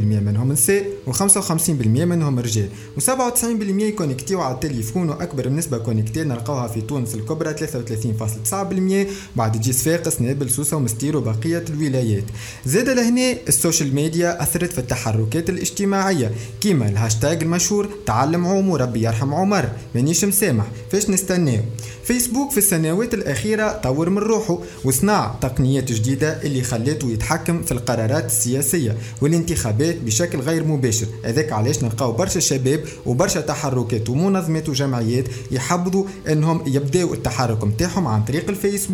منهم 0.00 0.52
نساء 0.52 0.86
و55% 1.06 1.86
منهم 1.86 2.38
رجال. 2.38 2.68
و97% 3.00 3.44
يكونكتيو 3.68 4.40
على 4.40 4.54
التليفون 4.54 5.08
وأكبر 5.08 5.48
نسبة 5.48 5.78
connectés 5.78 6.24
نلقاوها 6.24 6.68
في 6.68 6.80
تونس 6.80 7.14
الكبرى 7.14 7.54
33.9% 7.54 8.95
بعد 9.36 9.52
تجي 9.52 9.72
صفاقس 9.72 10.20
نابل 10.20 10.50
سوسة 10.50 10.76
ومنستير 10.76 11.16
وبقية 11.16 11.64
الولايات. 11.70 12.24
زاد 12.66 12.88
لهنا 12.88 13.36
ال 13.48 13.55
social 13.55 13.94
media 13.94 14.42
أثرت 14.42 14.72
في 14.72 14.78
التحركات 14.78 15.50
الاجتماعية. 15.50 16.32
كيما 16.60 16.88
الهاشتاج 16.88 17.42
المشهور 17.42 17.88
تعلم 18.06 18.46
عوم 18.46 18.76
ربي 18.76 19.02
يرحم 19.02 19.34
عمر. 19.34 19.68
مانيش 19.94 20.24
مسامح 20.24 20.64
فاش 20.92 21.10
نستناو؟ 21.10 21.62
فيسبوك 22.04 22.50
في 22.50 22.58
السنوات 22.58 23.14
الأخيرة 23.14 23.72
طور 23.72 24.10
من 24.10 24.18
روحه 24.18 24.58
وصنع 24.84 25.34
تقنيات 25.40 25.92
جديدة 25.92 26.42
اللي 26.42 26.62
خلته 26.62 27.10
يتحكم 27.10 27.62
في 27.62 27.72
القرارات 27.72 28.26
السياسية 28.26 28.96
والانتخابات 29.20 29.96
بشكل 29.96 30.38
غير 30.38 30.64
مباشر. 30.64 31.06
هذاك 31.24 31.52
علاش 31.52 31.82
نلقاو 31.82 32.12
برشا 32.12 32.40
شباب 32.40 32.84
وبرشا 33.06 33.40
تحركات 33.40 34.08
ومنظمات 34.08 34.68
وجمعيات 34.68 35.24
يحبذوا 35.50 36.04
إنهم 36.28 36.62
يبداو 36.66 37.14
التحرك 37.14 37.64
نتاعهم 37.64 38.06
عن 38.06 38.24
طريق 38.24 38.48
الفيسبوك. 38.48 38.85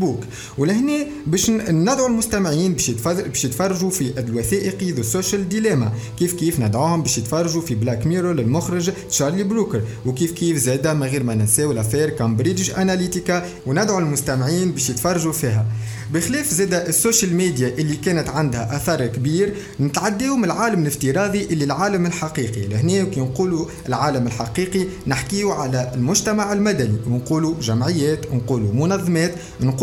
ولهنا 0.59 1.07
باش 1.27 1.51
ندعو 1.51 2.07
المستمعين 2.07 2.73
باش 2.73 2.91
باش 3.07 3.45
يتفرجوا 3.45 3.91
في 3.91 4.13
الوثائقي 4.19 4.91
The 4.91 5.03
Social 5.03 5.49
Dilemma 5.49 5.93
كيف 6.19 6.33
كيف 6.33 6.61
ندعوهم 6.61 7.03
باش 7.03 7.19
يتفرجوا 7.19 7.63
في 7.63 7.75
بلاك 7.75 8.07
ميرور 8.07 8.33
للمخرج 8.33 8.91
تشارلي 9.11 9.43
بروكر 9.43 9.83
وكيف 10.07 10.33
كيف 10.33 10.57
زادا 10.57 10.93
من 10.93 11.07
غير 11.07 11.23
ما 11.23 11.35
ننساو 11.35 11.73
l'affaire 11.73 12.11
كامبريدج 12.11 12.71
اناليتيكا 12.71 13.47
وندعو 13.67 13.99
المستمعين 13.99 14.73
باش 14.73 14.91
يتفرجوا 14.91 15.33
فيها. 15.33 15.67
بخلاف 16.13 16.55
زادا 16.55 16.89
ال 16.89 16.95
social 16.95 17.35
media 17.35 17.69
اللي 17.69 17.97
كانت 17.97 18.29
عندها 18.29 18.77
أثر 18.77 19.07
كبير 19.07 19.55
نتعداو 19.81 20.37
من 20.37 20.45
العالم 20.45 20.83
الافتراضي 20.83 21.45
للعالم 21.45 22.07
الحقيقي. 22.07 22.69
لهنا 22.69 23.05
كي 23.05 23.21
نقولوا 23.21 23.67
العالم 23.89 24.27
الحقيقي 24.27 24.87
نحكيو 25.07 25.51
على 25.51 25.93
المجتمع 25.95 26.53
المدني. 26.53 26.97
ونقولوا 27.07 27.55
جمعيات 27.61 28.33
نقولوا 28.33 28.73
منظمات 28.73 29.35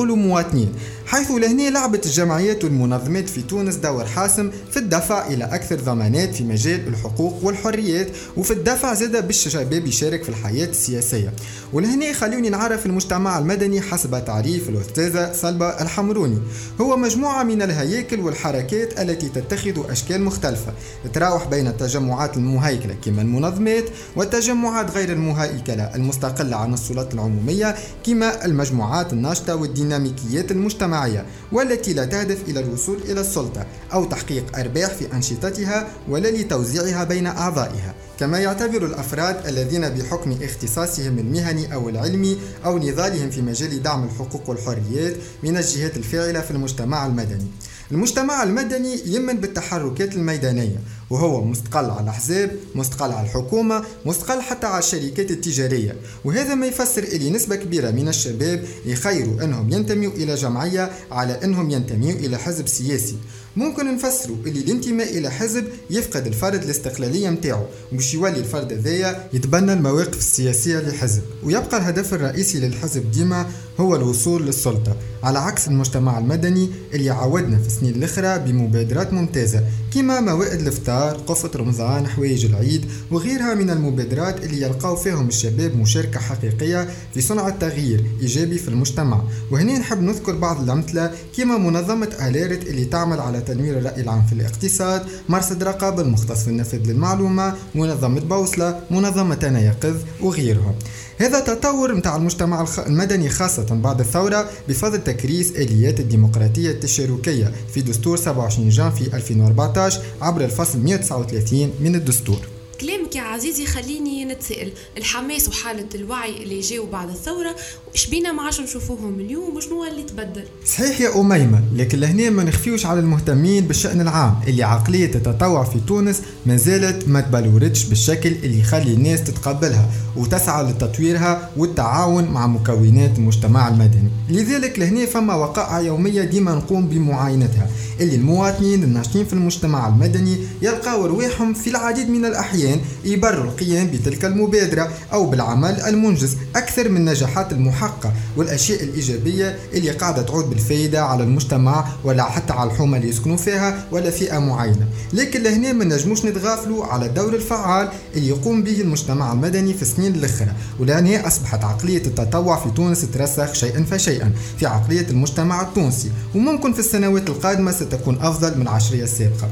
مواطنين 0.08 0.74
حيث 1.06 1.32
لهنا 1.32 1.70
لعبت 1.70 2.06
الجمعيات 2.06 2.64
والمنظمات 2.64 3.30
في 3.30 3.42
تونس 3.42 3.76
دور 3.76 4.06
حاسم 4.06 4.52
في 4.72 4.78
الدفع 4.78 5.28
إلى 5.28 5.44
أكثر 5.44 5.76
ضمانات 5.76 6.36
في 6.36 6.44
مجال 6.44 6.88
الحقوق 6.88 7.40
والحريات 7.44 8.08
وفي 8.38 8.52
الدفع 8.52 8.94
زاد 8.94 9.28
باش 9.28 9.48
الشباب 9.48 9.86
يشارك 9.86 10.24
في 10.24 10.30
الحياة 10.30 10.68
السياسية. 10.68 11.34
ولهنا 11.74 12.14
خلوني 12.14 12.50
نعرف 12.50 12.86
المجتمع 12.86 13.40
المدني 13.40 13.82
حسب 13.82 14.26
تعريف 14.26 14.70
الأستاذة 14.70 15.34
سلبى 15.34 15.70
الحمروني. 15.82 16.38
هو 16.82 16.98
مجموعة 16.98 17.44
من 17.44 17.62
الهياكل 17.62 18.20
والحركات 18.20 19.00
التي 19.00 19.30
تتخذ 19.30 19.92
أشكال 19.92 20.22
مختلفة 20.22 20.74
تراوح 21.14 21.48
بين 21.48 21.68
التجمعات 21.68 22.38
المهيكلة 22.38 22.96
كما 23.06 23.22
المنظمات 23.22 23.86
والتجمعات 24.16 24.92
غير 24.92 25.12
المهيكلة 25.12 25.84
المستقلة 25.96 26.56
عن 26.58 26.74
السلطات 26.74 27.14
العمومية 27.14 27.76
كما 28.06 28.46
المجموعات 28.46 29.14
الناشطة 29.14 29.56
والديناميكيات 29.90 30.52
المجتمعية 30.52 31.26
والتي 31.52 31.94
لا 31.94 32.06
تهدف 32.06 32.50
إلى 32.50 32.60
الوصول 32.60 32.98
إلى 33.02 33.22
السلطة 33.22 33.66
أو 33.94 34.06
تحقيق 34.06 34.58
أرباح 34.58 34.90
في 34.90 35.14
أنشطتها 35.14 35.88
ولا 36.10 36.28
لتوزيعها 36.28 37.04
بين 37.04 37.28
أعضائها. 37.28 37.96
كما 38.20 38.40
يعتبر 38.40 38.86
الأفراد 38.86 39.48
الذين 39.48 39.90
بحكم 39.90 40.38
اختصاصهم 40.44 41.20
المهني 41.20 41.74
أو 41.74 41.90
العلمي 41.90 42.38
أو 42.66 42.78
نضالهم 42.78 43.30
في 43.30 43.42
مجال 43.42 43.84
دعم 43.84 44.04
الحقوق 44.04 44.50
والحريات 44.50 45.14
من 45.44 45.58
الجهات 45.58 45.98
الفاعلة 45.98 46.42
في 46.42 46.52
المجتمع 46.52 47.06
المدني. 47.06 47.48
المجتمع 47.92 48.44
المدني 48.44 49.00
يمن 49.06 49.34
بالتحركات 49.38 50.16
الميدانية 50.16 50.78
وهو 51.10 51.46
مستقل 51.46 51.86
على 51.86 52.04
الأحزاب 52.04 52.52
مستقل 52.76 53.12
على 53.12 53.26
الحكومة 53.26 53.84
مستقل 54.06 54.42
حتى 54.42 54.68
على 54.68 54.80
الشركات 54.80 55.32
التجارية. 55.32 55.96
وهذا 56.26 56.56
ما 56.56 56.66
يفسر 56.66 57.04
اللي 57.04 57.30
نسبة 57.30 57.56
كبيرة 57.56 57.92
من 57.92 58.08
الشباب 58.08 58.64
يخيروا 58.86 59.44
أنهم 59.44 59.74
ينتموا 59.74 60.12
إلى 60.12 60.36
جمعية 60.36 60.92
على 61.12 61.34
أنهم 61.44 61.70
ينتموا 61.70 62.12
إلى 62.12 62.38
حزب 62.38 62.68
سياسي. 62.68 63.16
ممكن 63.56 63.96
نفسروا 63.96 64.38
اللي 64.46 64.60
الانتماء 64.60 65.18
إلى 65.18 65.30
حزب 65.30 65.66
يفقد 65.90 66.28
الفرد 66.28 66.64
الاستقلالية 66.64 67.30
متاعو 67.30 67.66
وباش 67.92 68.14
يولي 68.14 68.40
الفرد 68.40 68.74
هذايا 68.74 69.30
يتبنى 69.34 69.74
المواقف 69.74 70.18
السياسية 70.18 70.80
للحزب. 70.80 71.22
ويبقى 71.44 71.78
الهدف 71.78 72.14
الرئيسي 72.14 72.60
للحزب 72.60 73.12
ديما 73.12 73.46
هو 73.80 73.96
الوصول 73.96 74.46
للسلطة 74.46 74.96
على 75.24 75.40
عكس 75.40 75.68
المجتمع 75.68 76.18
المدني 76.18 76.70
اللي 76.94 77.10
عودنا 77.10 77.58
في 77.58 77.68
السنين 77.68 77.96
الأخرى 77.96 78.40
بمبادرات 78.40 79.14
ممتازة 79.14 79.64
كما 79.94 80.20
موائد 80.20 80.60
الإفطار 80.60 81.18
قفة 81.18 81.52
رمضان 81.56 82.08
حوايج 82.08 82.46
العيد 82.46 82.86
وغيرها 83.12 83.54
من 83.54 83.70
المبادرات 83.70 84.44
اللي 84.44 84.62
يلقاو 84.62 84.96
فيهم 84.96 85.28
الشباب 85.28 85.76
مشاركة 85.76 86.20
حقيقية 86.20 86.90
في 87.14 87.22
صنع 87.22 87.48
التغيير 87.48 88.06
إيجابي 88.22 88.58
في 88.58 88.68
المجتمع. 88.68 89.22
وهنا 89.52 89.78
نحب 89.78 90.02
نذكر 90.02 90.36
بعض 90.36 90.62
الأمثلة 90.62 91.12
كما 91.38 91.58
منظمة 91.58 92.10
أليرت 92.28 92.68
اللي 92.68 92.86
تعمل 92.86 93.20
على 93.20 93.42
تنوير 93.42 93.78
الرأي 93.78 94.02
العام 94.02 94.26
في 94.26 94.34
الاقتصاد 94.34 95.02
مرصد 95.30 95.64
رقابة 95.64 96.02
المختص 96.02 96.44
في 96.44 96.48
النفذ 96.48 96.78
للمعلومة 96.78 97.54
منظمة 97.76 98.20
بوصلة 98.20 98.80
منظمة 98.92 99.40
أنا 99.44 99.60
يقظ 99.62 99.96
وغيرهم. 100.22 100.76
هذا 101.18 101.40
تطور 101.40 101.96
متاع 101.96 102.16
المجتمع 102.16 102.66
المدني 102.88 103.30
خاصة. 103.30 103.69
بعد 103.76 104.00
الثورة 104.00 104.50
بفضل 104.70 105.04
تكريس 105.04 105.52
آليات 105.52 106.00
الديمقراطية 106.00 106.72
التشاركية 106.72 107.52
في 107.74 107.82
دستور 107.82 108.18
27 108.18 108.70
جانفي 108.70 109.16
2014 109.16 110.02
عبر 110.22 110.42
الفصل 110.42 110.80
139 110.80 111.72
من 111.80 111.96
الدستور. 111.96 112.59
كلامك 112.82 113.16
يا 113.16 113.22
عزيزي 113.22 113.66
خليني 113.66 114.26
نتسائل 114.26 114.72
الحماس 114.98 115.48
وحالة 115.48 115.86
الوعي 115.96 116.44
اللي 116.44 116.60
جاوا 116.60 116.88
بعد 116.92 117.10
الثورة 117.10 117.56
إيش 117.94 118.08
بينا 118.08 118.32
ما 118.32 118.44
عادش 118.44 118.62
نشوفوهم 118.62 119.20
اليوم 119.20 119.56
وشنو 119.56 119.86
اللي 119.86 120.04
تبدل؟ 120.04 120.44
صحيح 120.66 121.02
يا 121.02 121.20
أميمة 121.22 121.64
لكن 121.76 122.00
لهنا 122.00 122.30
ما 122.30 122.44
نخفيوش 122.44 122.86
على 122.86 123.00
المهتمين 123.00 123.68
بالشأن 123.68 124.02
العام 124.02 124.36
اللي 124.48 124.64
عقلية 124.64 125.16
التطوع 125.16 125.64
في 125.64 125.80
تونس 125.88 126.22
ما 126.46 126.58
زالت 126.58 127.08
ما 127.08 127.22
تبلورتش 127.22 127.84
بالشكل 127.84 128.30
اللي 128.30 128.60
يخلي 128.60 128.94
الناس 128.94 129.24
تتقبلها 129.24 129.90
وتسعى 130.16 130.64
لتطويرها 130.72 131.50
والتعاون 131.58 132.24
مع 132.24 132.48
مكونات 132.48 133.18
المجتمع 133.18 133.68
المدني. 133.68 134.10
لذلك 134.30 134.80
لهنا 134.80 135.06
فما 135.06 135.36
وقائع 135.36 135.80
يومية 135.80 136.24
ديما 136.24 136.56
نقوم 136.56 136.88
بمعاينتها 136.88 137.70
اللي 138.00 138.16
المواطنين 138.16 138.84
الناشطين 138.84 139.26
في 139.26 139.34
المجتمع 139.34 139.88
المدني 139.88 140.38
يلقاو 140.62 141.06
رواحهم 141.06 141.54
في 141.54 141.70
العديد 141.70 142.10
من 142.10 142.26
الأحيان. 142.26 142.69
يبرروا 143.06 143.44
القيام 143.44 143.88
بتلك 143.88 144.26
المبادرة 144.26 144.90
أو 145.14 145.26
بالعمل 145.30 145.82
المنجز 145.82 146.38
أكثر 146.56 146.90
من 146.90 147.06
نجاحات 147.06 147.52
المحققة 147.52 148.14
والأشياء 148.38 148.84
الإيجابية 148.84 149.60
اللي 149.74 149.92
قاعدة 149.92 150.22
تعود 150.22 150.50
بالفائدة 150.50 151.06
على 151.06 151.24
المجتمع 151.24 151.86
ولا 152.04 152.24
حتى 152.24 152.54
على 152.54 152.72
الحومة 152.72 152.98
اللي 152.98 153.10
يسكنوا 153.10 153.38
فيها 153.38 153.86
ولا 153.92 154.10
فئة 154.10 154.40
معينة. 154.40 154.88
لكن 155.14 155.44
لهنا 155.44 155.74
ما 155.74 155.86
نجموش 155.86 156.26
نتغافلوا 156.26 156.86
على 156.86 157.06
الدور 157.06 157.36
الفعال 157.36 157.90
اللي 158.16 158.28
يقوم 158.30 158.64
به 158.64 158.82
المجتمع 158.82 159.34
المدني 159.34 159.74
في 159.74 159.82
السنين 159.82 160.16
الأخرى 160.16 160.52
ولهنا 160.80 161.28
أصبحت 161.28 161.64
عقلية 161.64 162.06
التطوع 162.06 162.60
في 162.64 162.70
تونس 162.72 163.02
ترسخ 163.14 163.54
شيئا 163.54 163.84
فشيئا 163.84 164.32
في 164.60 164.66
عقلية 164.66 165.08
المجتمع 165.10 165.62
التونسي. 165.62 166.12
وممكن 166.36 166.74
في 166.74 166.80
السنوات 166.80 167.30
القادمة 167.30 167.72
ستكون 167.72 168.18
أفضل 168.22 168.56
من 168.56 168.62
العشرية 168.62 169.04
السابقة. 169.04 169.50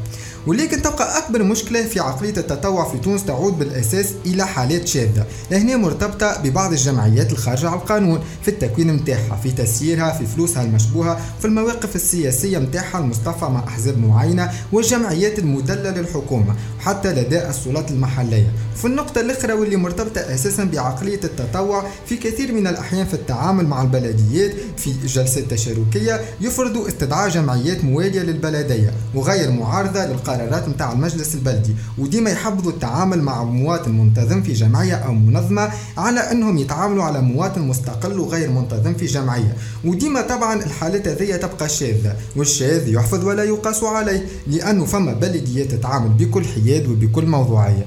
ولكن 0.47 0.81
تبقى 0.81 1.17
أكبر 1.17 1.43
مشكلة 1.43 1.83
في 1.83 1.99
عقلية 1.99 2.37
التطوع 2.37 2.91
في 2.91 2.97
تونس 2.97 3.25
تعود 3.25 3.59
بالأساس 3.59 4.13
إلى 4.25 4.47
حالات 4.47 4.87
شاذة 4.87 5.25
لهنا 5.51 5.77
مرتبطة 5.77 6.41
ببعض 6.41 6.71
الجمعيات 6.71 7.31
الخارجة 7.31 7.69
على 7.69 7.79
القانون 7.79 8.19
في 8.41 8.47
التكوين 8.47 8.93
متاعها 8.93 9.39
في 9.43 9.51
تسييرها 9.51 10.11
في 10.11 10.25
فلوسها 10.25 10.63
المشبوهة 10.63 11.19
في 11.39 11.45
المواقف 11.45 11.95
السياسية 11.95 12.57
متاعها 12.57 12.99
المصطفى 12.99 13.45
مع 13.45 13.63
أحزاب 13.67 13.97
معينة 13.97 14.51
والجمعيات 14.71 15.39
المدلة 15.39 15.89
للحكومة 15.89 16.55
وحتى 16.79 17.13
لدى 17.13 17.47
السلطات 17.49 17.91
المحلية. 17.91 18.51
في 18.75 18.85
النقطة 18.85 19.21
الأخرى 19.21 19.53
واللي 19.53 19.75
مرتبطة 19.75 20.21
أساسا 20.21 20.63
بعقلية 20.63 21.19
التطوع 21.23 21.83
في 22.05 22.17
كثير 22.17 22.51
من 22.53 22.67
الأحيان 22.67 23.05
في 23.05 23.13
التعامل 23.13 23.67
مع 23.67 23.81
البلديات 23.81 24.51
في 24.77 24.93
جلسات 25.05 25.43
تشاركية 25.51 26.21
يفرضوا 26.41 26.87
استدعاء 26.87 27.29
جمعيات 27.29 27.83
موالية 27.83 28.21
للبلدية 28.21 28.93
وغير 29.15 29.51
معارضة 29.51 30.05
للقرارات 30.37 30.69
متاع 30.69 30.91
المجلس 30.91 31.35
البلدي 31.35 31.75
وديما 31.97 32.29
يحبذوا 32.29 32.71
التعامل 32.71 33.21
مع 33.21 33.43
مواطن 33.43 33.91
منتظم 33.91 34.41
في 34.43 34.53
جمعية 34.53 34.95
أو 34.95 35.13
منظمة 35.13 35.69
على 35.97 36.19
أنهم 36.19 36.57
يتعاملوا 36.57 37.03
على 37.03 37.21
مواطن 37.21 37.61
مستقل 37.61 38.19
وغير 38.19 38.51
منتظم 38.51 38.93
في 38.93 39.05
جمعية. 39.05 39.55
وديما 39.85 40.21
طبعا 40.21 40.53
الحالات 40.63 41.07
هذه 41.07 41.35
تبقى 41.35 41.69
شاذة 41.69 42.15
والشاذ 42.35 42.87
يحفظ 42.87 43.25
ولا 43.25 43.43
يقاس 43.43 43.83
عليه 43.83 44.25
لأنه 44.47 44.85
فما 44.85 45.13
بلديات 45.13 45.71
تتعامل 45.71 46.09
بكل 46.09 46.45
حياد 46.45 46.87
وبكل 46.87 47.25
موضوعية. 47.25 47.85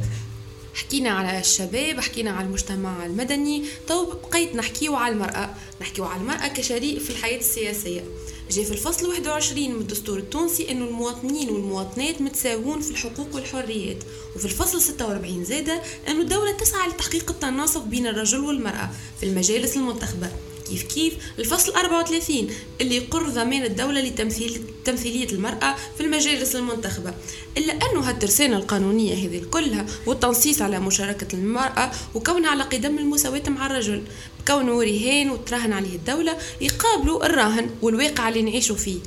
حكينا 0.81 1.11
على 1.11 1.41
الشباب 1.41 2.01
حكينا 2.01 2.31
على 2.31 2.47
المجتمع 2.47 3.07
المدني. 3.07 3.65
تو 3.87 4.07
بقيت 4.07 4.55
نحكيو 4.55 4.97
على 4.97 5.15
المرأة 5.15 5.55
نحكيو 5.81 6.05
على 6.05 6.21
المرأة 6.21 6.49
كشريك 6.49 6.99
في 6.99 7.11
الحياة 7.11 7.39
السياسية. 7.39 8.05
جاء 8.51 8.65
في 8.65 8.73
الفصل 8.73 9.09
21 9.09 9.75
من 9.75 9.81
الدستور 9.81 10.19
التونسي 10.19 10.71
أن 10.71 10.83
المواطنين 10.83 11.49
والمواطنات 11.51 12.21
متساوون 12.23 12.81
في 12.81 12.91
الحقوق 12.91 13.35
والحريات. 13.35 13.97
وفي 14.37 14.45
الفصل 14.45 14.83
46 14.83 15.45
زادة 15.45 15.83
أن 16.09 16.21
الدولة 16.21 16.53
تسعى 16.53 16.89
لتحقيق 16.89 17.31
التناسق 17.31 17.85
بين 17.85 18.07
الرجل 18.07 18.41
والمرأة 18.41 18.91
في 19.21 19.27
المجالس 19.27 19.77
المنتخبة. 19.77 20.31
كيف 20.71 20.83
كيف. 20.83 21.15
الفصل 21.39 21.73
34 21.73 22.51
اللي 22.81 22.97
يقر 22.97 23.29
ضمان 23.29 23.63
الدولة 23.63 24.01
لتمثيل 24.01 24.61
تمثيلية 24.85 25.33
المرأة 25.33 25.77
في 25.97 26.03
المجالس 26.03 26.57
المنتخبة. 26.57 27.15
إلا 27.59 27.73
أنه 27.73 28.01
هالترسانة 28.01 28.57
القانونية 28.57 29.15
هذه 29.15 29.43
كلها 29.51 29.87
والتنصيص 30.07 30.63
على 30.63 30.81
مشاركة 30.81 31.35
المرأة 31.35 31.91
وكونها 32.15 32.51
على 32.51 32.63
قدم 32.63 32.99
المساواة 32.99 33.43
مع 33.49 33.67
الرجل. 33.67 34.03
بكونه 34.51 34.83
رهان 34.83 35.31
وتراهن 35.31 35.73
عليه 35.73 35.97
الدولة 35.97 36.37
يقابلوا 36.61 37.27
الراهن 37.27 37.71
والواقع 37.83 38.29
اللي 38.29 38.43
نعيشوا 38.43 38.77
فيه. 38.77 38.99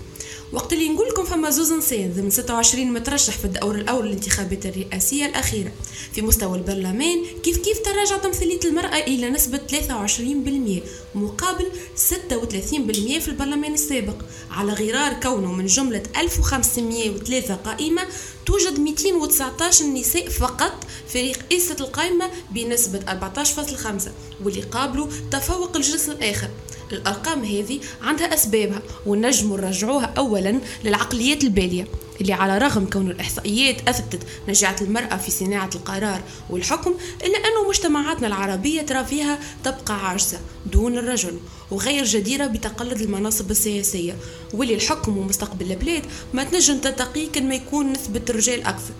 وقت 0.53 0.73
اللي 0.73 0.89
نقول 0.89 1.07
لكم 1.07 1.23
فما 1.25 1.49
زوز 1.49 1.73
نسان 1.73 2.13
ضمن 2.13 2.29
26 2.29 2.93
مترشح 2.93 3.37
في 3.37 3.45
الدور 3.45 3.75
الأول 3.75 4.05
للانتخابات 4.05 4.65
الرئاسية 4.65 5.25
الأخيرة. 5.25 5.71
في 6.13 6.21
مستوى 6.21 6.57
البرلمان 6.57 7.23
كيف 7.43 7.57
كيف 7.57 7.79
تراجع 7.79 8.17
تمثيلية 8.17 8.59
المرأة 8.65 8.97
إلى 8.97 9.29
نسبة 9.29 9.57
23% 9.57 10.81
مقابل 11.15 11.65
36% 11.95 13.19
في 13.19 13.27
البرلمان 13.27 13.73
السابق. 13.73 14.15
على 14.51 14.73
غرار 14.73 15.13
كونه 15.13 15.51
من 15.51 15.65
جملة 15.65 16.03
1503 16.17 17.55
قائمة 17.55 18.01
توجد 18.45 18.79
219 18.79 19.85
نساء 19.85 20.29
فقط 20.29 20.73
في 21.07 21.31
رئاسة 21.31 21.75
القائمة 21.79 22.29
بنسبة 22.51 22.99
14.5 22.99 24.09
واللي 24.43 24.61
قابلوا 24.61 25.07
تفوق 25.31 25.75
الجنس 25.75 26.09
الآخر. 26.09 26.49
الأرقام 26.91 27.43
هذه 27.43 27.79
عندها 28.01 28.33
أسبابها 28.33 28.81
ونجم 29.05 29.53
نرجعوها 29.53 30.13
أولا 30.17 30.59
للعقليات 30.83 31.43
البالية. 31.43 31.87
اللي 32.23 32.33
على 32.33 32.57
رغم 32.57 32.85
كون 32.85 33.11
الإحصائيات 33.11 33.89
أثبتت 33.89 34.19
نجاعة 34.47 34.75
المرأة 34.81 35.17
في 35.17 35.31
صناعة 35.31 35.69
القرار 35.75 36.21
والحكم 36.49 36.93
إلا 37.23 37.37
أن 37.37 37.67
مجتمعاتنا 37.67 38.27
العربية 38.27 38.81
ترى 38.81 39.05
فيها 39.05 39.39
تبقى 39.63 40.09
عاجزة 40.09 40.39
دون 40.71 40.97
الرجل 40.97 41.39
وغير 41.71 42.03
جديرة 42.03 42.47
بتقلد 42.47 43.01
المناصب 43.01 43.51
السياسية. 43.51 44.15
واللي 44.53 44.75
الحكم 44.75 45.17
ومستقبل 45.17 45.71
البلاد 45.71 46.03
ما 46.33 46.43
تنجم 46.43 46.77
تتقي 46.77 47.25
كان 47.25 47.49
ما 47.49 47.55
يكون 47.55 47.91
نسبة 47.91 48.21
الرجال 48.29 48.63
أكثر. 48.63 48.93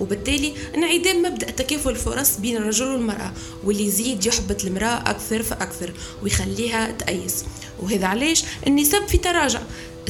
وبالتالي 0.00 0.52
انعدام 0.74 1.22
مبدأ 1.22 1.50
تكافل 1.50 1.90
الفرص 1.90 2.36
بين 2.36 2.56
الرجل 2.56 2.86
والمرأة 2.86 3.32
واللي 3.64 3.86
يزيد 3.86 4.26
يحبط 4.26 4.64
المرأة 4.64 5.10
أكثر 5.10 5.42
فأكثر 5.42 5.92
ويخليها 6.22 6.90
تأيس. 6.90 7.44
وهذا 7.82 8.06
علاش 8.06 8.44
النسب 8.66 9.06
في 9.08 9.18
تراجع. 9.18 9.60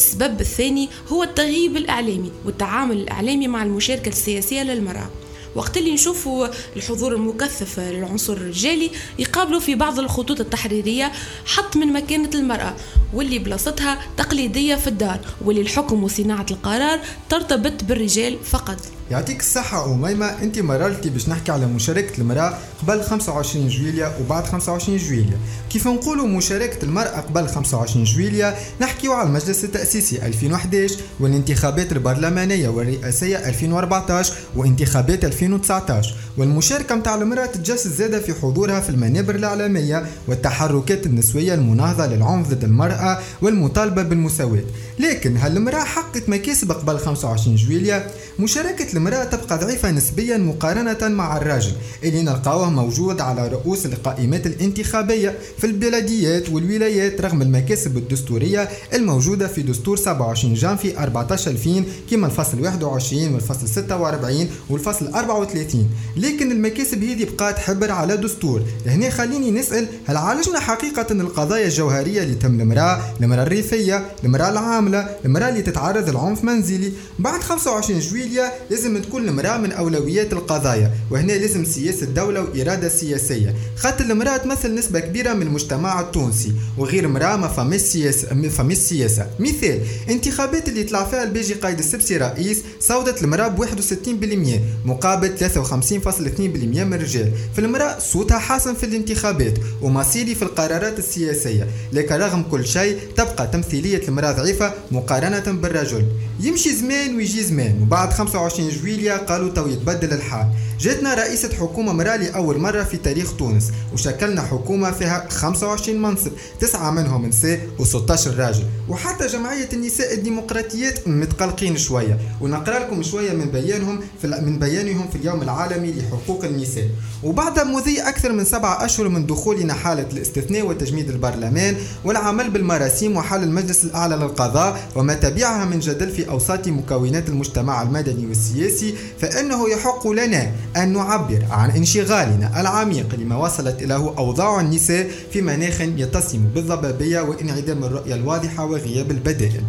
السبب 0.01 0.41
الثاني 0.41 0.89
هو 1.09 1.23
التغييب 1.23 1.77
الإعلامي 1.77 2.33
والتعامل 2.45 2.97
الإعلامي 2.97 3.49
مع 3.49 3.63
المشاركة 3.63 4.09
السياسية 4.09 4.63
للمرأة. 4.63 5.11
وقت 5.55 5.77
اللي 5.77 5.95
نشوفوا 5.95 6.49
الحضور 6.77 7.15
المكثف 7.15 7.81
للعنصر 7.81 8.33
الرجالي 8.33 8.91
يقابلوا 9.19 9.61
في 9.61 9.75
بعض 9.75 9.99
الخطوط 9.99 10.41
التحريرية 10.41 11.13
حط 11.47 11.77
من 11.77 11.93
مكانة 11.93 12.31
المرأة 12.35 12.77
واللي 13.13 13.39
بلاصتها 13.39 13.99
تقليدية 14.17 14.75
في 14.75 14.87
الدار 14.87 15.21
واللي 15.45 15.63
الحكم 15.63 16.05
وصناعة 16.05 16.47
القرار 16.51 17.01
ترتبط 17.29 17.85
بالرجال 17.85 18.39
فقط. 18.45 19.00
يعطيك 19.11 19.41
الصحة 19.41 19.95
أميمة. 19.95 20.27
أنت 20.27 20.59
مررتي 20.59 21.11
باش 21.11 21.29
نحكي 21.29 21.53
على 21.53 21.67
مشاركة 21.67 22.21
المرأة 22.21 22.59
قبل 22.83 23.03
25 23.03 23.69
جويليا 23.69 24.13
وبعد 24.21 24.45
25 24.45 24.99
جويليا 24.99 25.39
كيف 25.71 25.87
نقولوا 25.89 26.27
مشاركة 26.27 26.85
المرأة 26.85 27.21
قبل 27.21 27.49
25 27.49 28.05
جويليا 28.05 28.57
نحكيو 28.81 29.13
على 29.13 29.29
المجلس 29.29 29.65
التأسيسي 29.65 30.27
2011 30.27 30.97
والانتخابات 31.21 31.93
البرلمانية 31.93 32.69
والرئاسية 32.69 33.49
2014 33.49 34.35
وانتخابات 34.57 35.25
2019 35.25 36.15
والمشاركة 36.39 36.95
متاع 36.95 37.15
المرأة 37.15 37.47
تتجسد 37.47 37.91
زادة 37.91 38.21
في 38.21 38.35
حضورها 38.35 38.81
في 38.81 38.91
المنابر 38.91 39.35
الإعلامية 39.35 40.07
والتحركات 40.29 41.07
النسوية 41.07 41.55
المناهضة 41.55 42.07
للعنف 42.07 42.49
ضد 42.49 42.65
المرأة 42.65 43.19
والمطالبة 43.43 44.03
بالمساواة. 44.03 44.65
لكن 44.99 45.37
هل 45.37 45.57
المرأة 45.57 45.85
حققت 45.85 46.29
مكاسب 46.29 46.73
قبل 46.73 46.99
25 46.99 47.57
جويليا 47.57 48.11
مشاركة 48.39 48.93
المرأة 49.01 49.25
تبقى 49.25 49.59
ضعيفة 49.59 49.91
نسبيا 49.91 50.37
مقارنة 50.39 51.09
مع 51.09 51.37
الراجل 51.37 51.73
اللي 52.05 52.23
نلقاوه 52.23 52.71
موجود 52.71 53.21
على 53.21 53.49
رؤوس 53.49 53.87
القائمات 53.87 54.47
الانتخابية 54.47 55.39
في 55.59 55.67
البلديات 55.67 56.49
والولايات 56.49 57.21
رغم 57.21 57.43
المكاسب 57.43 57.97
الدستورية 57.97 58.69
الموجودة 58.95 59.49
في 59.49 59.63
دستور 59.63 59.97
27 59.97 60.55
جانفي 60.55 60.99
14 60.99 61.51
2000 61.51 61.85
كما 62.11 62.27
الفصل 62.27 62.61
21 62.61 63.35
والفصل 63.35 63.69
46 63.69 64.49
والفصل 64.71 65.09
34 65.15 65.91
لكن 66.17 66.53
المكاسب 66.53 67.03
هذه 67.05 67.27
بقات 67.37 67.59
حبر 67.59 67.91
على 67.93 68.17
دستور. 68.17 68.63
هنا 68.87 69.11
خليني 69.11 69.51
نسأل 69.51 69.87
هل 70.07 70.17
عالجنا 70.17 70.61
حقيقة 70.61 71.07
القضايا 71.13 71.65
الجوهرية 71.67 72.23
اللي 72.23 72.35
تم 72.35 72.61
المرأة 72.61 73.01
المرأة 73.21 73.43
الريفية 73.43 74.07
المرأة 74.25 74.49
العاملة 74.49 75.09
المرأة 75.25 75.49
اللي 75.49 75.63
تتعرض 75.63 76.09
للعنف 76.11 76.45
منزلي؟ 76.45 76.93
بعد 77.19 77.41
25 77.43 78.01
جويليا 78.01 78.53
لازم 78.71 78.90
تكون 78.99 79.29
المرأة 79.29 79.57
من 79.59 79.73
أولويات 79.73 80.33
القضايا 80.33 80.91
وهنا 81.11 81.33
لازم 81.33 81.65
سياسة 81.65 82.07
دولة 82.07 82.41
وإرادة 82.41 82.89
سياسية. 82.89 83.55
خاطر 83.77 84.05
المرأة 84.05 84.37
تمثل 84.37 84.75
نسبة 84.75 85.01
كبيرة 85.01 85.33
من 85.35 85.43
المجتمع 85.43 86.01
التونسي 86.01 86.53
وغير 86.79 87.05
المرأة 87.05 87.37
ما 87.37 87.49
فماش 87.49 87.81
سياسة 87.81 88.35
ما 88.35 88.49
فماش 88.49 88.77
سياسة. 88.77 89.27
مثال 89.39 89.81
انتخابات 90.11 90.69
اللي 90.69 90.85
طلع 90.85 91.05
فيها 91.05 91.23
البيجي 91.23 91.55
قايد 91.55 91.79
السبسي 91.79 92.17
رئيس 92.17 92.59
صوتت 92.81 93.23
المرأة 93.23 93.49
ب 93.49 93.59
61% 93.59 94.61
مقابل 94.85 95.39
53.2% 95.39 96.41
من 96.41 96.95
الرجال. 96.95 97.33
في 97.55 97.59
المرأة 97.59 97.99
صوتها 97.99 98.39
حاسم 98.39 98.75
في 98.75 98.87
الانتخابات 98.87 99.55
ومصيري 99.83 100.35
في 100.35 100.43
القرارات 100.43 100.99
السياسية. 100.99 101.67
لكن 101.93 102.15
رغم 102.15 102.43
كل 102.43 102.67
شيء 102.67 102.99
تبقى 103.17 103.47
تمثيلية 103.53 104.09
المرأة 104.09 104.33
ضعيفة 104.33 104.73
مقارنة 104.93 105.53
بالرجل. 105.53 106.05
يمشي 106.43 106.77
زمان 106.77 107.17
ويجي 107.17 107.43
زمان. 107.45 107.83
وبعد 107.83 108.13
25 108.13 108.69
جويليا 108.69 109.17
قالوا 109.17 109.51
تو 109.51 109.69
يتبدل 109.69 110.13
الحال. 110.13 110.47
جاتنا 110.81 111.15
رئيسة 111.15 111.49
حكومة 111.49 111.93
مرأة 111.93 112.17
لأول 112.17 112.59
مرة 112.59 112.83
في 112.83 112.97
تاريخ 112.97 113.37
تونس. 113.37 113.71
وشكلنا 113.93 114.43
حكومة 114.43 114.91
فيها 114.91 115.29
25 115.29 116.03
منصب 116.03 116.31
تسعة 116.61 116.91
منهم 116.91 117.27
نساء 117.27 117.61
و16 117.79 118.27
راجل. 118.39 118.65
وحتى 118.89 119.27
جمعية 119.27 119.69
النساء 119.73 120.15
الديمقراطيات 120.15 121.09
متقلقين 121.09 121.77
شوية. 121.77 122.19
ونقرأ 122.41 122.79
لكم 122.79 123.03
شوية 123.03 123.33
من 123.33 123.51
بيانهم 123.51 124.01
في 124.23 124.27
من 124.27 124.59
بيانهم 124.59 125.09
في 125.09 125.17
اليوم 125.17 125.43
العالمي 125.43 125.93
لحقوق 125.93 126.45
النساء. 126.45 126.89
وبعد 127.23 127.59
مضي 127.61 128.01
أكثر 128.01 128.33
من 128.33 128.45
سبعة 128.45 128.85
أشهر 128.85 129.09
من 129.09 129.27
دخولنا 129.27 129.75
حالة 129.75 130.07
الاستثناء 130.13 130.67
وتجميد 130.67 131.11
البرلمان 131.11 131.77
والعمل 132.05 132.51
بالمراسيم 132.51 133.17
وحل 133.17 133.43
المجلس 133.43 133.85
الأعلى 133.85 134.17
للقضاء 134.17 134.81
وما 134.97 135.15
تبعها 135.15 135.65
من 135.65 135.81
جدل 135.81 136.11
في 136.11 136.30
أوساط 136.31 136.69
مكونات 136.69 137.29
المجتمع 137.29 137.83
المدني 137.83 138.27
والسياسي 138.27 138.95
فإنه 139.19 139.69
يحق 139.69 140.07
لنا 140.09 140.53
أن 140.77 140.93
نعبر 140.93 141.45
عن 141.51 141.71
انشغالنا 141.71 142.61
العميق 142.61 143.15
لما 143.15 143.37
وصلت 143.37 143.83
إليه 143.83 144.15
أوضاع 144.19 144.61
النساء 144.61 145.11
في 145.33 145.43
مناخ 145.43 145.81
يتسم 145.81 146.45
بالضبابية 146.55 147.21
وانعدام 147.21 147.85
الرؤية 147.85 148.15
الواضحة 148.15 148.65
وغياب 148.65 149.11
البدائل. 149.11 149.63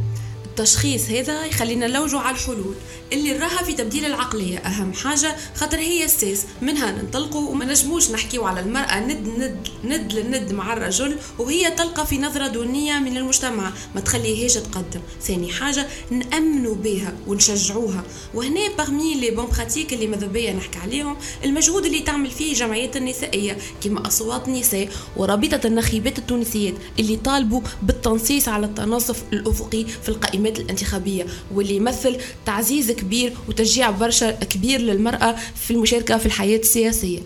التشخيص 0.61 1.09
هذا 1.09 1.45
يخلينا 1.45 1.87
نلوجوا 1.87 2.19
على 2.19 2.35
الحلول 2.35 2.75
اللي 3.13 3.33
نراها 3.33 3.63
في 3.63 3.73
تبديل 3.73 4.05
العقلية. 4.05 4.57
أهم 4.57 4.93
حاجة 4.93 5.35
خاطر 5.55 5.77
هي 5.77 6.05
الساس 6.05 6.45
منها 6.61 6.91
ننطلقوا 6.91 7.49
وما 7.49 7.65
نجموش 7.65 8.11
نحكيو 8.11 8.45
على 8.45 8.59
المرأة 8.59 8.99
ند 8.99 9.27
ند 9.27 9.67
ند 9.83 10.13
لند 10.13 10.51
مع 10.51 10.73
الرجل 10.73 11.17
وهي 11.39 11.71
تلقى 11.71 12.07
في 12.07 12.17
نظرة 12.17 12.47
دونية 12.47 12.99
من 12.99 13.17
المجتمع. 13.17 13.71
ما 13.95 14.01
تخليهاش 14.01 14.53
تقدم. 14.53 15.01
ثاني 15.21 15.51
حاجة 15.51 15.87
نأمنوا 16.11 16.75
بها 16.75 17.13
ونشجعوها. 17.27 18.03
وهنا 18.33 18.75
بغمي 18.77 19.15
لي 19.15 19.31
بون 19.31 19.45
براتيك 19.45 19.93
اللي 19.93 20.07
ماذا 20.07 20.27
بيا 20.27 20.53
نحكي 20.53 20.79
عليهم 20.79 21.17
المجهود 21.43 21.85
اللي 21.85 21.99
تعمل 21.99 22.31
فيه 22.31 22.53
جمعيات 22.53 22.97
النسائية 22.97 23.57
كما 23.83 24.07
أصوات 24.07 24.47
النساء 24.47 24.89
ورابطة 25.17 25.67
النخيبات 25.67 26.17
التونسيات 26.17 26.73
اللي 26.99 27.15
طالبوا 27.15 27.61
بالتنصيص 27.83 28.47
على 28.47 28.65
التناصف 28.65 29.23
الأفقي 29.33 29.85
في 30.03 30.09
القائمات 30.09 30.50
الخدمات 30.51 30.59
الانتخابية 30.59 31.25
واللي 31.53 31.75
يمثل 31.75 32.17
تعزيز 32.45 32.91
كبير 32.91 33.33
وتشجيع 33.47 33.89
برشا 33.89 34.31
كبير 34.31 34.81
للمرأة 34.81 35.35
في 35.55 35.71
المشاركة 35.71 36.17
في 36.17 36.25
الحياة 36.25 36.59
السياسية. 36.59 37.19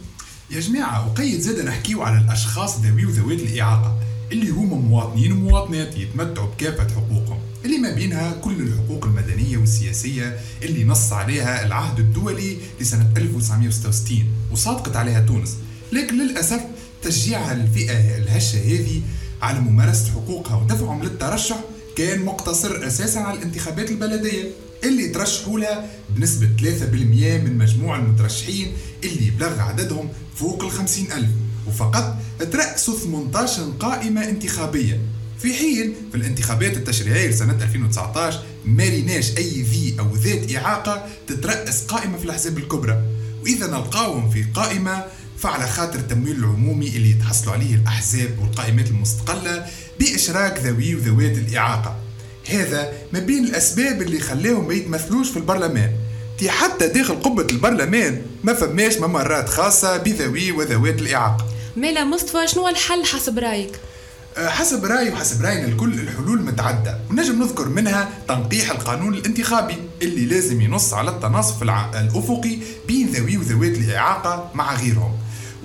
يا 0.52 0.60
جماعة 0.60 1.08
وقيد 1.08 1.40
زاد 1.40 1.66
نحكيو 1.66 2.02
على 2.02 2.18
الأشخاص 2.18 2.80
ذوي 2.80 3.06
وذوات 3.06 3.40
الإعاقة 3.40 4.00
اللي 4.32 4.50
هما 4.50 4.76
مواطنين 4.76 5.32
ومواطنات 5.32 5.98
يتمتعوا 5.98 6.48
بكافة 6.48 6.88
حقوقهم 6.96 7.40
اللي 7.66 7.78
ما 7.78 7.94
بينها 7.96 8.32
كل 8.32 8.62
الحقوق 8.62 9.06
المدنية 9.06 9.58
والسياسية 9.58 10.40
اللي 10.64 10.84
نص 10.84 11.14
عليها 11.14 11.66
العهد 11.66 12.00
الدولي 12.00 12.58
لسنة 12.82 13.10
1966 13.18 14.24
وصادقت 14.52 14.96
عليها 14.96 15.20
تونس. 15.20 15.58
لكن 15.92 16.18
للأسف 16.18 16.62
تشجيع 17.04 17.52
الفئة 17.52 18.18
الهشة 18.18 18.58
هذه 18.58 19.02
على 19.42 19.60
ممارسة 19.60 20.12
حقوقها 20.12 20.56
ودفعهم 20.56 21.04
للترشح 21.04 21.60
كان 21.96 22.26
مقتصر 22.26 22.88
أساسا 22.88 23.20
على 23.20 23.38
الانتخابات 23.38 23.92
البلدية 23.92 24.44
اللي 24.84 25.08
ترشحوا 25.08 25.60
لها 25.60 25.90
بنسبة 26.10 26.50
3% 26.60 26.62
من 27.44 27.58
مجموع 27.58 28.00
المترشحين 28.00 28.72
اللي 29.04 29.32
بلغ 29.40 29.60
عددهم 29.60 30.10
فوق 30.36 30.64
الخمسين 30.64 31.12
ألف. 31.12 31.30
وفقط 31.68 32.16
ترأسوا 32.52 33.00
18 33.00 33.64
قائمة 33.80 34.30
انتخابية. 34.30 35.02
في 35.40 35.54
حين 35.54 35.96
في 36.12 36.18
الانتخابات 36.18 36.78
التشريعية 36.78 37.30
لسنة 37.30 37.64
2019 37.64 38.44
ما 38.66 38.84
ريناش 38.84 39.38
أي 39.38 39.62
ذي 39.62 39.96
أو 40.00 40.16
ذات 40.16 40.56
إعاقة 40.56 41.06
تترأس 41.28 41.84
قائمة 41.84 42.18
في 42.18 42.26
الأحزاب 42.26 42.58
الكبرى. 42.58 43.04
وإذا 43.44 43.68
نلقاهم 43.68 44.30
في 44.30 44.44
قائمة 44.44 45.06
فعلى 45.38 45.68
خاطر 45.68 46.00
التمويل 46.00 46.36
العمومي 46.36 46.88
اللي 46.88 47.10
يتحصلوا 47.10 47.54
عليه 47.54 47.76
الأحزاب 47.76 48.40
والقائمات 48.42 48.88
المستقلة 48.88 49.66
بإشراك 50.00 50.60
ذوي 50.60 50.96
وذوات 50.96 51.38
الإعاقة. 51.38 51.96
هذا 52.50 52.94
ما 53.14 53.20
بين 53.20 53.44
الأسباب 53.44 54.02
اللي 54.02 54.20
خلاهم 54.20 54.68
ما 54.68 54.74
يتمثلوش 54.74 55.30
في 55.30 55.38
البرلمان. 55.38 55.92
تي 56.38 56.50
حتى 56.50 56.88
داخل 56.88 57.16
قبة 57.16 57.48
البرلمان 57.52 58.22
ما 58.44 58.54
فماش 58.54 58.98
ممرات 58.98 59.50
خاصة 59.50 59.98
بذوي 59.98 60.52
وذوات 60.52 61.02
الإعاقة. 61.02 61.46
ميلا 61.78 62.04
مصطفى 62.04 62.48
شنو 62.48 62.68
الحل 62.68 63.06
حسب 63.06 63.40
رأيك؟ 63.40 63.80
أه، 64.38 64.50
حسب 64.50 64.86
رأيي 64.86 65.10
وحسب 65.10 65.42
رأينا 65.42 65.66
الكل 65.66 66.00
الحلول 66.00 66.42
متعددة. 66.42 67.00
ونجم 67.10 67.44
نذكر 67.44 67.70
منها 67.70 68.10
تنقيح 68.28 68.72
القانون 68.72 69.14
الانتخابي 69.14 69.76
اللي 70.02 70.26
لازم 70.26 70.62
ينص 70.62 70.94
على 70.94 71.12
التناصف 71.12 71.64
الأفقي 71.64 72.58
بين 72.88 73.08
ذوي 73.08 73.38
وذوات 73.38 73.78
الإعاقة 73.78 74.52
مع 74.54 74.76
غيرهم. 74.76 75.14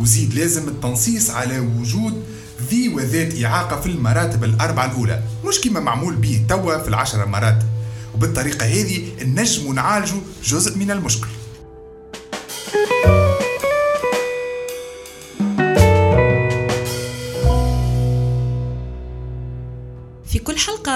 وزيد 0.01 0.35
لازم 0.35 0.69
التنصيص 0.69 1.31
على 1.31 1.59
وجود 1.59 2.25
ذي 2.71 2.89
وذات 2.89 3.45
إعاقة 3.45 3.81
في 3.81 3.87
المراتب 3.87 4.45
الأربعة 4.45 4.87
الأولى. 4.87 5.23
مش 5.45 5.61
كما 5.61 5.81
معمول 5.81 6.17
به 6.17 6.45
توا 6.49 6.79
في 6.79 6.89
العشرة 6.89 7.25
مراتب 7.25 7.67
وبالطريقة 8.15 8.67
هذه 8.67 9.09
نجم 9.23 9.75
نعالجوا 9.75 10.21
جزء 10.45 10.79
من 10.79 10.91
المشكل. 10.91 11.29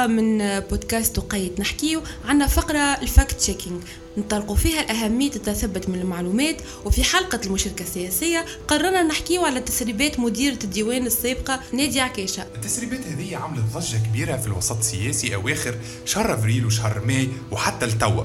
من 0.06 0.60
بودكاست 0.60 1.18
وقيت 1.18 1.60
نحكيو 1.60 2.02
عنا 2.24 2.46
فقرة 2.46 2.78
ال 2.78 2.89
fact 2.89 3.32
checking 3.32 3.82
نطرقوا 4.16 4.56
فيها 4.56 4.90
أهمية 4.90 5.30
التثبت 5.36 5.88
من 5.88 6.00
المعلومات 6.00 6.56
وفي 6.84 7.04
حلقة 7.04 7.40
المشاركة 7.46 7.82
السياسية 7.82 8.44
قررنا 8.68 9.02
نحكيو 9.02 9.44
على 9.44 9.60
تسريبات 9.60 10.20
مديرة 10.20 10.58
الديوان 10.64 11.06
السابقة 11.06 11.60
نادية 11.72 12.02
عكاشة. 12.02 12.46
التسريبات 12.54 13.06
هذه 13.06 13.36
عملت 13.36 13.64
ضجة 13.74 13.96
كبيرة 13.96 14.36
في 14.36 14.46
الوسط 14.46 14.78
السياسي 14.78 15.34
أواخر 15.34 15.74
شهر 16.04 16.34
أفريل 16.34 16.66
وشهر 16.66 17.04
ماي 17.04 17.28
وحتى 17.52 17.86
لتوا 17.86 18.24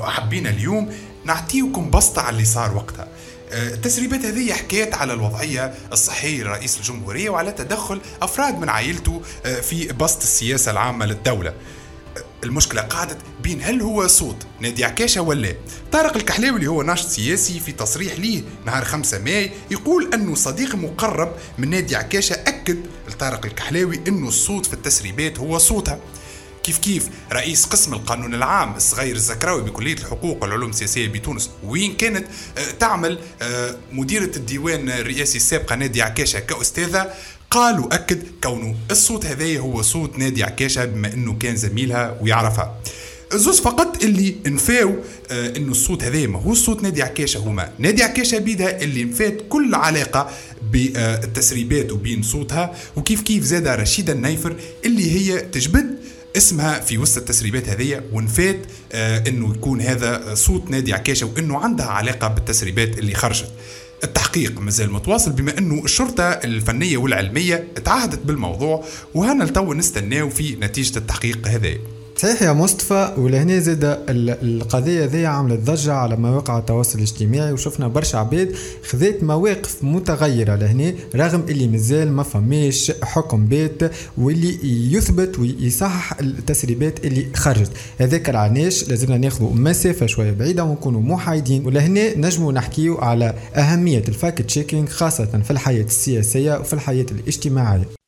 وحبينا 0.00 0.50
اليوم 0.50 0.92
نعطيكم 1.24 1.90
بسطة 1.90 2.22
على 2.22 2.34
اللي 2.34 2.44
صار 2.44 2.76
وقتها. 2.76 3.08
التسريبات 3.52 4.24
هذه 4.24 4.52
حكيت 4.52 4.94
على 4.94 5.12
الوضعية 5.12 5.74
الصحية 5.92 6.42
لرئيس 6.42 6.76
الجمهورية 6.76 7.30
وعلى 7.30 7.52
تدخل 7.52 8.00
أفراد 8.22 8.58
من 8.58 8.68
عائلته 8.68 9.22
آه، 9.46 9.60
في 9.60 9.86
بسط 9.86 10.22
السياسة 10.22 10.70
العامة 10.70 11.06
للدولة. 11.06 11.54
المشكلة 12.44 12.82
قعدت 12.82 13.16
بين 13.42 13.62
هل 13.62 13.80
هو 13.82 14.06
صوت 14.06 14.36
نادي 14.60 14.84
عكاشة 14.84 15.20
ولا 15.20 15.54
طارق 15.92 16.16
الكحلاوي 16.16 16.56
اللي 16.56 16.66
هو 16.66 16.82
ناشط 16.82 17.08
سياسي 17.08 17.60
في 17.60 17.72
تصريح 17.72 18.18
ليه 18.18 18.42
نهار 18.66 18.84
5 18.84 19.18
ماي 19.18 19.50
يقول 19.70 20.10
أنه 20.14 20.34
صديق 20.34 20.74
مقرب 20.74 21.32
من 21.58 21.70
نادي 21.70 21.96
عكاشة 21.96 22.34
أكد 22.34 22.78
لطارق 23.08 23.46
الكحلاوي 23.46 24.00
أنه 24.08 24.28
الصوت 24.28 24.66
في 24.66 24.74
التسريبات 24.74 25.38
هو 25.38 25.58
صوتها. 25.58 25.98
كيف 26.62 26.78
كيف؟ 26.78 27.08
رئيس 27.32 27.64
قسم 27.64 27.94
القانون 27.94 28.34
العام 28.34 28.76
الصغير 28.76 29.14
الزكراوي 29.16 29.62
بكلية 29.62 29.92
الحقوق 29.94 30.42
والعلوم 30.42 30.70
السياسية 30.70 31.08
بتونس. 31.08 31.50
وين 31.64 31.96
كانت 31.96 32.26
آه، 32.58 32.70
تعمل 32.70 33.18
آه، 33.42 33.76
مديرة 33.92 34.30
الديوان 34.36 34.90
الرئاسي 34.90 35.36
السابقة 35.36 35.76
نادي 35.76 36.02
عكاشة 36.02 36.38
كأستاذة؟ 36.38 37.12
قال 37.50 37.80
وأكد 37.80 38.22
كونه 38.42 38.74
الصوت 38.90 39.26
هذايا 39.26 39.60
هو 39.60 39.82
صوت 39.82 40.18
نادي 40.18 40.44
عكاشة 40.44 40.84
بما 40.84 41.12
أنه 41.12 41.38
كان 41.38 41.56
زميلها 41.56 42.18
ويعرفها. 42.20 42.80
زوز 43.34 43.60
فقط 43.60 44.04
اللي 44.04 44.36
نفاو 44.46 44.94
آه 45.30 45.56
إنه 45.56 45.70
الصوت 45.70 46.04
هذا 46.04 46.26
ما 46.26 46.38
هو 46.42 46.54
صوت 46.54 46.82
نادي 46.82 47.02
عكاشة 47.02 47.38
هما. 47.38 47.72
نادي 47.78 48.02
عكاشة 48.02 48.38
بيدها 48.38 48.82
اللي 48.82 49.04
نفات 49.04 49.38
كل 49.48 49.74
علاقة 49.74 50.30
بالتسريبات 50.72 51.92
وبين 51.92 52.22
صوتها. 52.22 52.74
وكيف 52.96 53.20
كيف 53.22 53.44
زاد 53.44 53.68
رشيدة 53.68 54.12
النيفر 54.12 54.56
اللي 54.84 55.10
هي 55.10 55.40
تجبد 55.40 55.99
اسمها 56.36 56.80
في 56.80 56.98
وسط 56.98 57.16
التسريبات 57.16 57.68
هذه 57.68 58.02
ونفات 58.12 58.58
آه 58.92 59.28
إنه 59.28 59.54
يكون 59.54 59.80
هذا 59.80 60.34
صوت 60.34 60.70
نادي 60.70 60.94
عكاشة 60.94 61.26
وإنه 61.26 61.58
عندها 61.58 61.86
علاقة 61.86 62.28
بالتسريبات 62.28 62.98
اللي 62.98 63.14
خرجت. 63.14 63.52
التحقيق 64.04 64.60
مازال 64.60 64.92
متواصل 64.92 65.32
بما 65.32 65.58
إنه 65.58 65.84
الشرطة 65.84 66.24
الفنية 66.24 66.96
والعلمية 66.96 67.68
تعهدت 67.84 68.18
بالموضوع 68.18 68.84
وهنا 69.14 69.44
لتو 69.44 69.74
نستناو 69.74 70.30
في 70.30 70.56
نتيجة 70.56 70.98
التحقيق 70.98 71.48
هذا 71.48 71.74
صحيح 72.20 72.42
يا 72.42 72.52
مصطفى 72.52 73.14
ولهنا 73.18 73.58
زاد 73.58 73.84
ال- 73.84 74.30
القضية 74.30 75.04
ذي 75.04 75.26
عملت 75.26 75.60
ضجة 75.60 75.92
على 75.92 76.16
مواقع 76.16 76.58
التواصل 76.58 76.98
الاجتماعي 76.98 77.52
وشفنا 77.52 77.88
برشا 77.88 78.18
عباد 78.18 78.54
خذات 78.90 79.22
مواقف 79.24 79.84
متغيرة 79.84 80.54
لهنا 80.56 80.94
رغم 81.16 81.40
اللي 81.48 81.68
مازال 81.68 82.12
ما 82.12 82.22
فماش 82.22 82.92
حكم 83.02 83.46
بيت 83.46 83.90
واللي 84.18 84.92
يثبت 84.94 85.38
ويصحح 85.38 86.18
التسريبات 86.20 87.04
اللي 87.04 87.26
خرجت. 87.34 87.70
هذاك 87.98 88.28
علاش 88.30 88.88
لازمنا 88.88 89.18
ناخذ 89.18 89.44
مسافة 89.54 90.06
شوية 90.06 90.30
بعيدة 90.32 90.64
ونكونوا 90.64 91.00
محايدين 91.00 91.66
ولهنا 91.66 92.18
نجموا 92.18 92.52
نحكيو 92.52 92.98
على 92.98 93.34
أهمية 93.56 94.02
ال 94.08 94.15
fact 94.15 94.42
checking 94.42 94.88
خاصة 94.88 95.40
في 95.44 95.50
الحياة 95.50 95.84
السياسية 95.84 96.58
وفي 96.60 96.72
الحياة 96.72 97.06
الاجتماعية. 97.10 97.99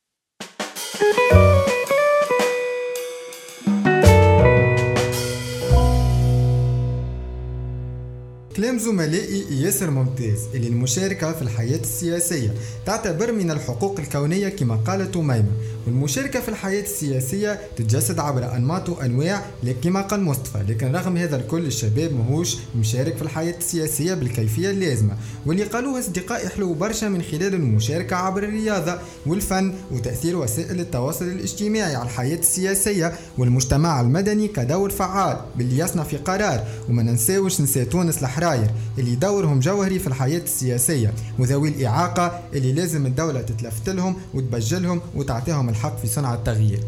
לפני 8.63 8.72
كلام 8.73 8.85
زملائي 8.85 9.61
ياسر 9.61 9.89
ممتاز 9.89 10.39
اللي 10.55 10.67
المشاركة 10.67 11.33
في 11.33 11.41
الحياة 11.41 11.79
السياسية 11.79 12.53
تعتبر 12.85 13.31
من 13.31 13.51
الحقوق 13.51 13.99
الكونية 13.99 14.49
كما 14.49 14.75
قالت 14.75 15.17
أميمة 15.17 15.51
والمشاركة 15.87 16.39
في 16.39 16.49
الحياة 16.49 16.81
السياسية 16.81 17.59
تتجسد 17.75 18.19
عبر 18.19 18.55
أنماط 18.55 18.89
وأنواع 18.89 19.45
كما 19.83 20.01
قال 20.01 20.23
مصطفى 20.23 20.63
لكن 20.69 20.91
رغم 20.91 21.17
هذا 21.17 21.35
الكل 21.35 21.65
الشباب 21.65 22.13
ماهوش 22.13 22.57
مشارك 22.79 23.15
في 23.15 23.21
الحياة 23.21 23.57
السياسية 23.57 24.13
بالكيفية 24.13 24.69
اللازمة. 24.69 25.17
واللي 25.45 25.63
قالوه 25.63 25.99
أصدقائي 25.99 26.49
حلو 26.49 26.73
برشا 26.73 27.05
من 27.05 27.21
خلال 27.21 27.53
المشاركة 27.53 28.15
عبر 28.15 28.43
الرياضة 28.43 28.99
والفن 29.25 29.73
وتأثير 29.91 30.37
وسائل 30.37 30.79
التواصل 30.79 31.25
الاجتماعي 31.25 31.95
على 31.95 32.05
الحياة 32.05 32.37
السياسية 32.37 33.13
والمجتمع 33.37 34.01
المدني 34.01 34.47
كدور 34.47 34.89
فعال 34.89 35.37
باللي 35.55 35.77
يصنع 35.79 36.03
في 36.03 36.17
قرار. 36.17 36.63
وما 36.89 37.03
ننساوش 37.03 37.61
نساء 37.61 37.83
تونس 37.83 38.23
الحراير 38.63 38.83
اللي 38.97 39.15
دورهم 39.15 39.59
جوهري 39.59 39.99
في 39.99 40.07
الحياة 40.07 40.39
السياسية 40.39 41.13
وذوي 41.39 41.69
الإعاقة 41.69 42.43
اللي 42.53 42.73
لازم 42.73 43.05
الدولة 43.05 43.41
تتلفت 43.41 43.89
لهم 43.89 44.15
وتبجلهم 44.33 45.01
وتعطيهم 45.15 45.69
الحق 45.69 45.99
في 45.99 46.07
صنع 46.07 46.33
التغيير. 46.33 46.79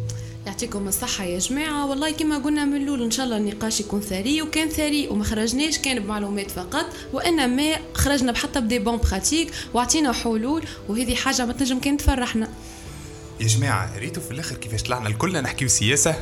يعطيكم 0.48 0.88
الصحة 0.88 1.24
يا 1.24 1.40
جماعة. 1.40 1.90
والله 1.90 2.12
كما 2.12 2.38
قلنا 2.38 2.66
من 2.66 2.76
الأول 2.76 3.04
إن 3.04 3.12
شاء 3.12 3.26
الله 3.26 3.38
النقاش 3.38 3.80
يكون 3.80 4.02
ثري 4.02 4.42
وكان 4.42 4.70
ثري 4.70 5.08
وما 5.08 5.24
خرجناش 5.24 5.78
كان 5.78 6.00
بمعلومات 6.00 6.52
فقط 6.52 6.86
وإنما 7.14 7.76
خرجنا 7.94 8.32
بحتى 8.32 8.62
ب 8.62 8.66
des 8.66 8.80
bonnes 8.80 8.98
pratiques 8.98 9.52
وعطينا 9.74 10.12
حلول 10.12 10.64
وهذه 10.90 11.16
حاجة 11.16 11.46
ما 11.46 11.54
تنجم 11.54 11.80
كان 11.80 11.98
تفرحنا. 11.98 12.50
يا 13.40 13.48
جماعة 13.48 13.98
ريتوا 13.98 14.24
في 14.24 14.32
الآخر 14.32 14.56
كيفاش 14.56 14.84
طلعنا 14.84 15.10
الكلنا 15.10 15.42
نحكيو 15.42 15.68
سياسة؟ 15.68 16.16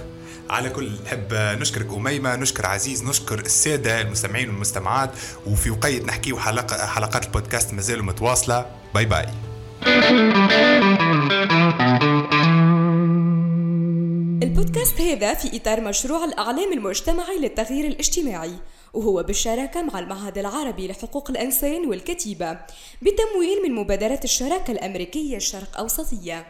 على 0.49 0.69
كل 0.69 0.91
نحب 1.05 1.33
نشكرك 1.33 1.93
أميمة 1.93 2.35
نشكر 2.35 2.65
عزيز 2.65 3.03
نشكر 3.03 3.39
السادة 3.39 4.01
المستمعين 4.01 4.49
والمستمعات 4.49 5.09
وفي 5.47 5.69
وقيت 5.69 6.05
نحكيو 6.05 6.39
حلقة 6.39 6.85
حلقات 6.85 7.25
البودكاست 7.25 7.73
مازالوا 7.73 8.05
متواصلة. 8.05 8.65
باي 8.93 9.05
باي. 9.05 9.25
البودكاست 14.43 15.01
هذا 15.01 15.33
في 15.33 15.57
إطار 15.57 15.81
مشروع 15.81 16.25
الإعلام 16.25 16.73
المجتمعي 16.73 17.39
للتغيير 17.39 17.87
الاجتماعي 17.87 18.53
وهو 18.93 19.23
بالشراكة 19.23 19.81
مع 19.81 19.99
المعهد 19.99 20.37
العربي 20.37 20.87
لحقوق 20.87 21.29
الإنسان 21.29 21.87
والكتيبة 21.87 22.51
بتمويل 23.01 23.63
من 23.63 23.75
مبادرة 23.75 24.19
الشراكة 24.23 24.71
الأمريكية 24.71 25.37
الشرق 25.37 25.77
أوسطية. 25.77 26.45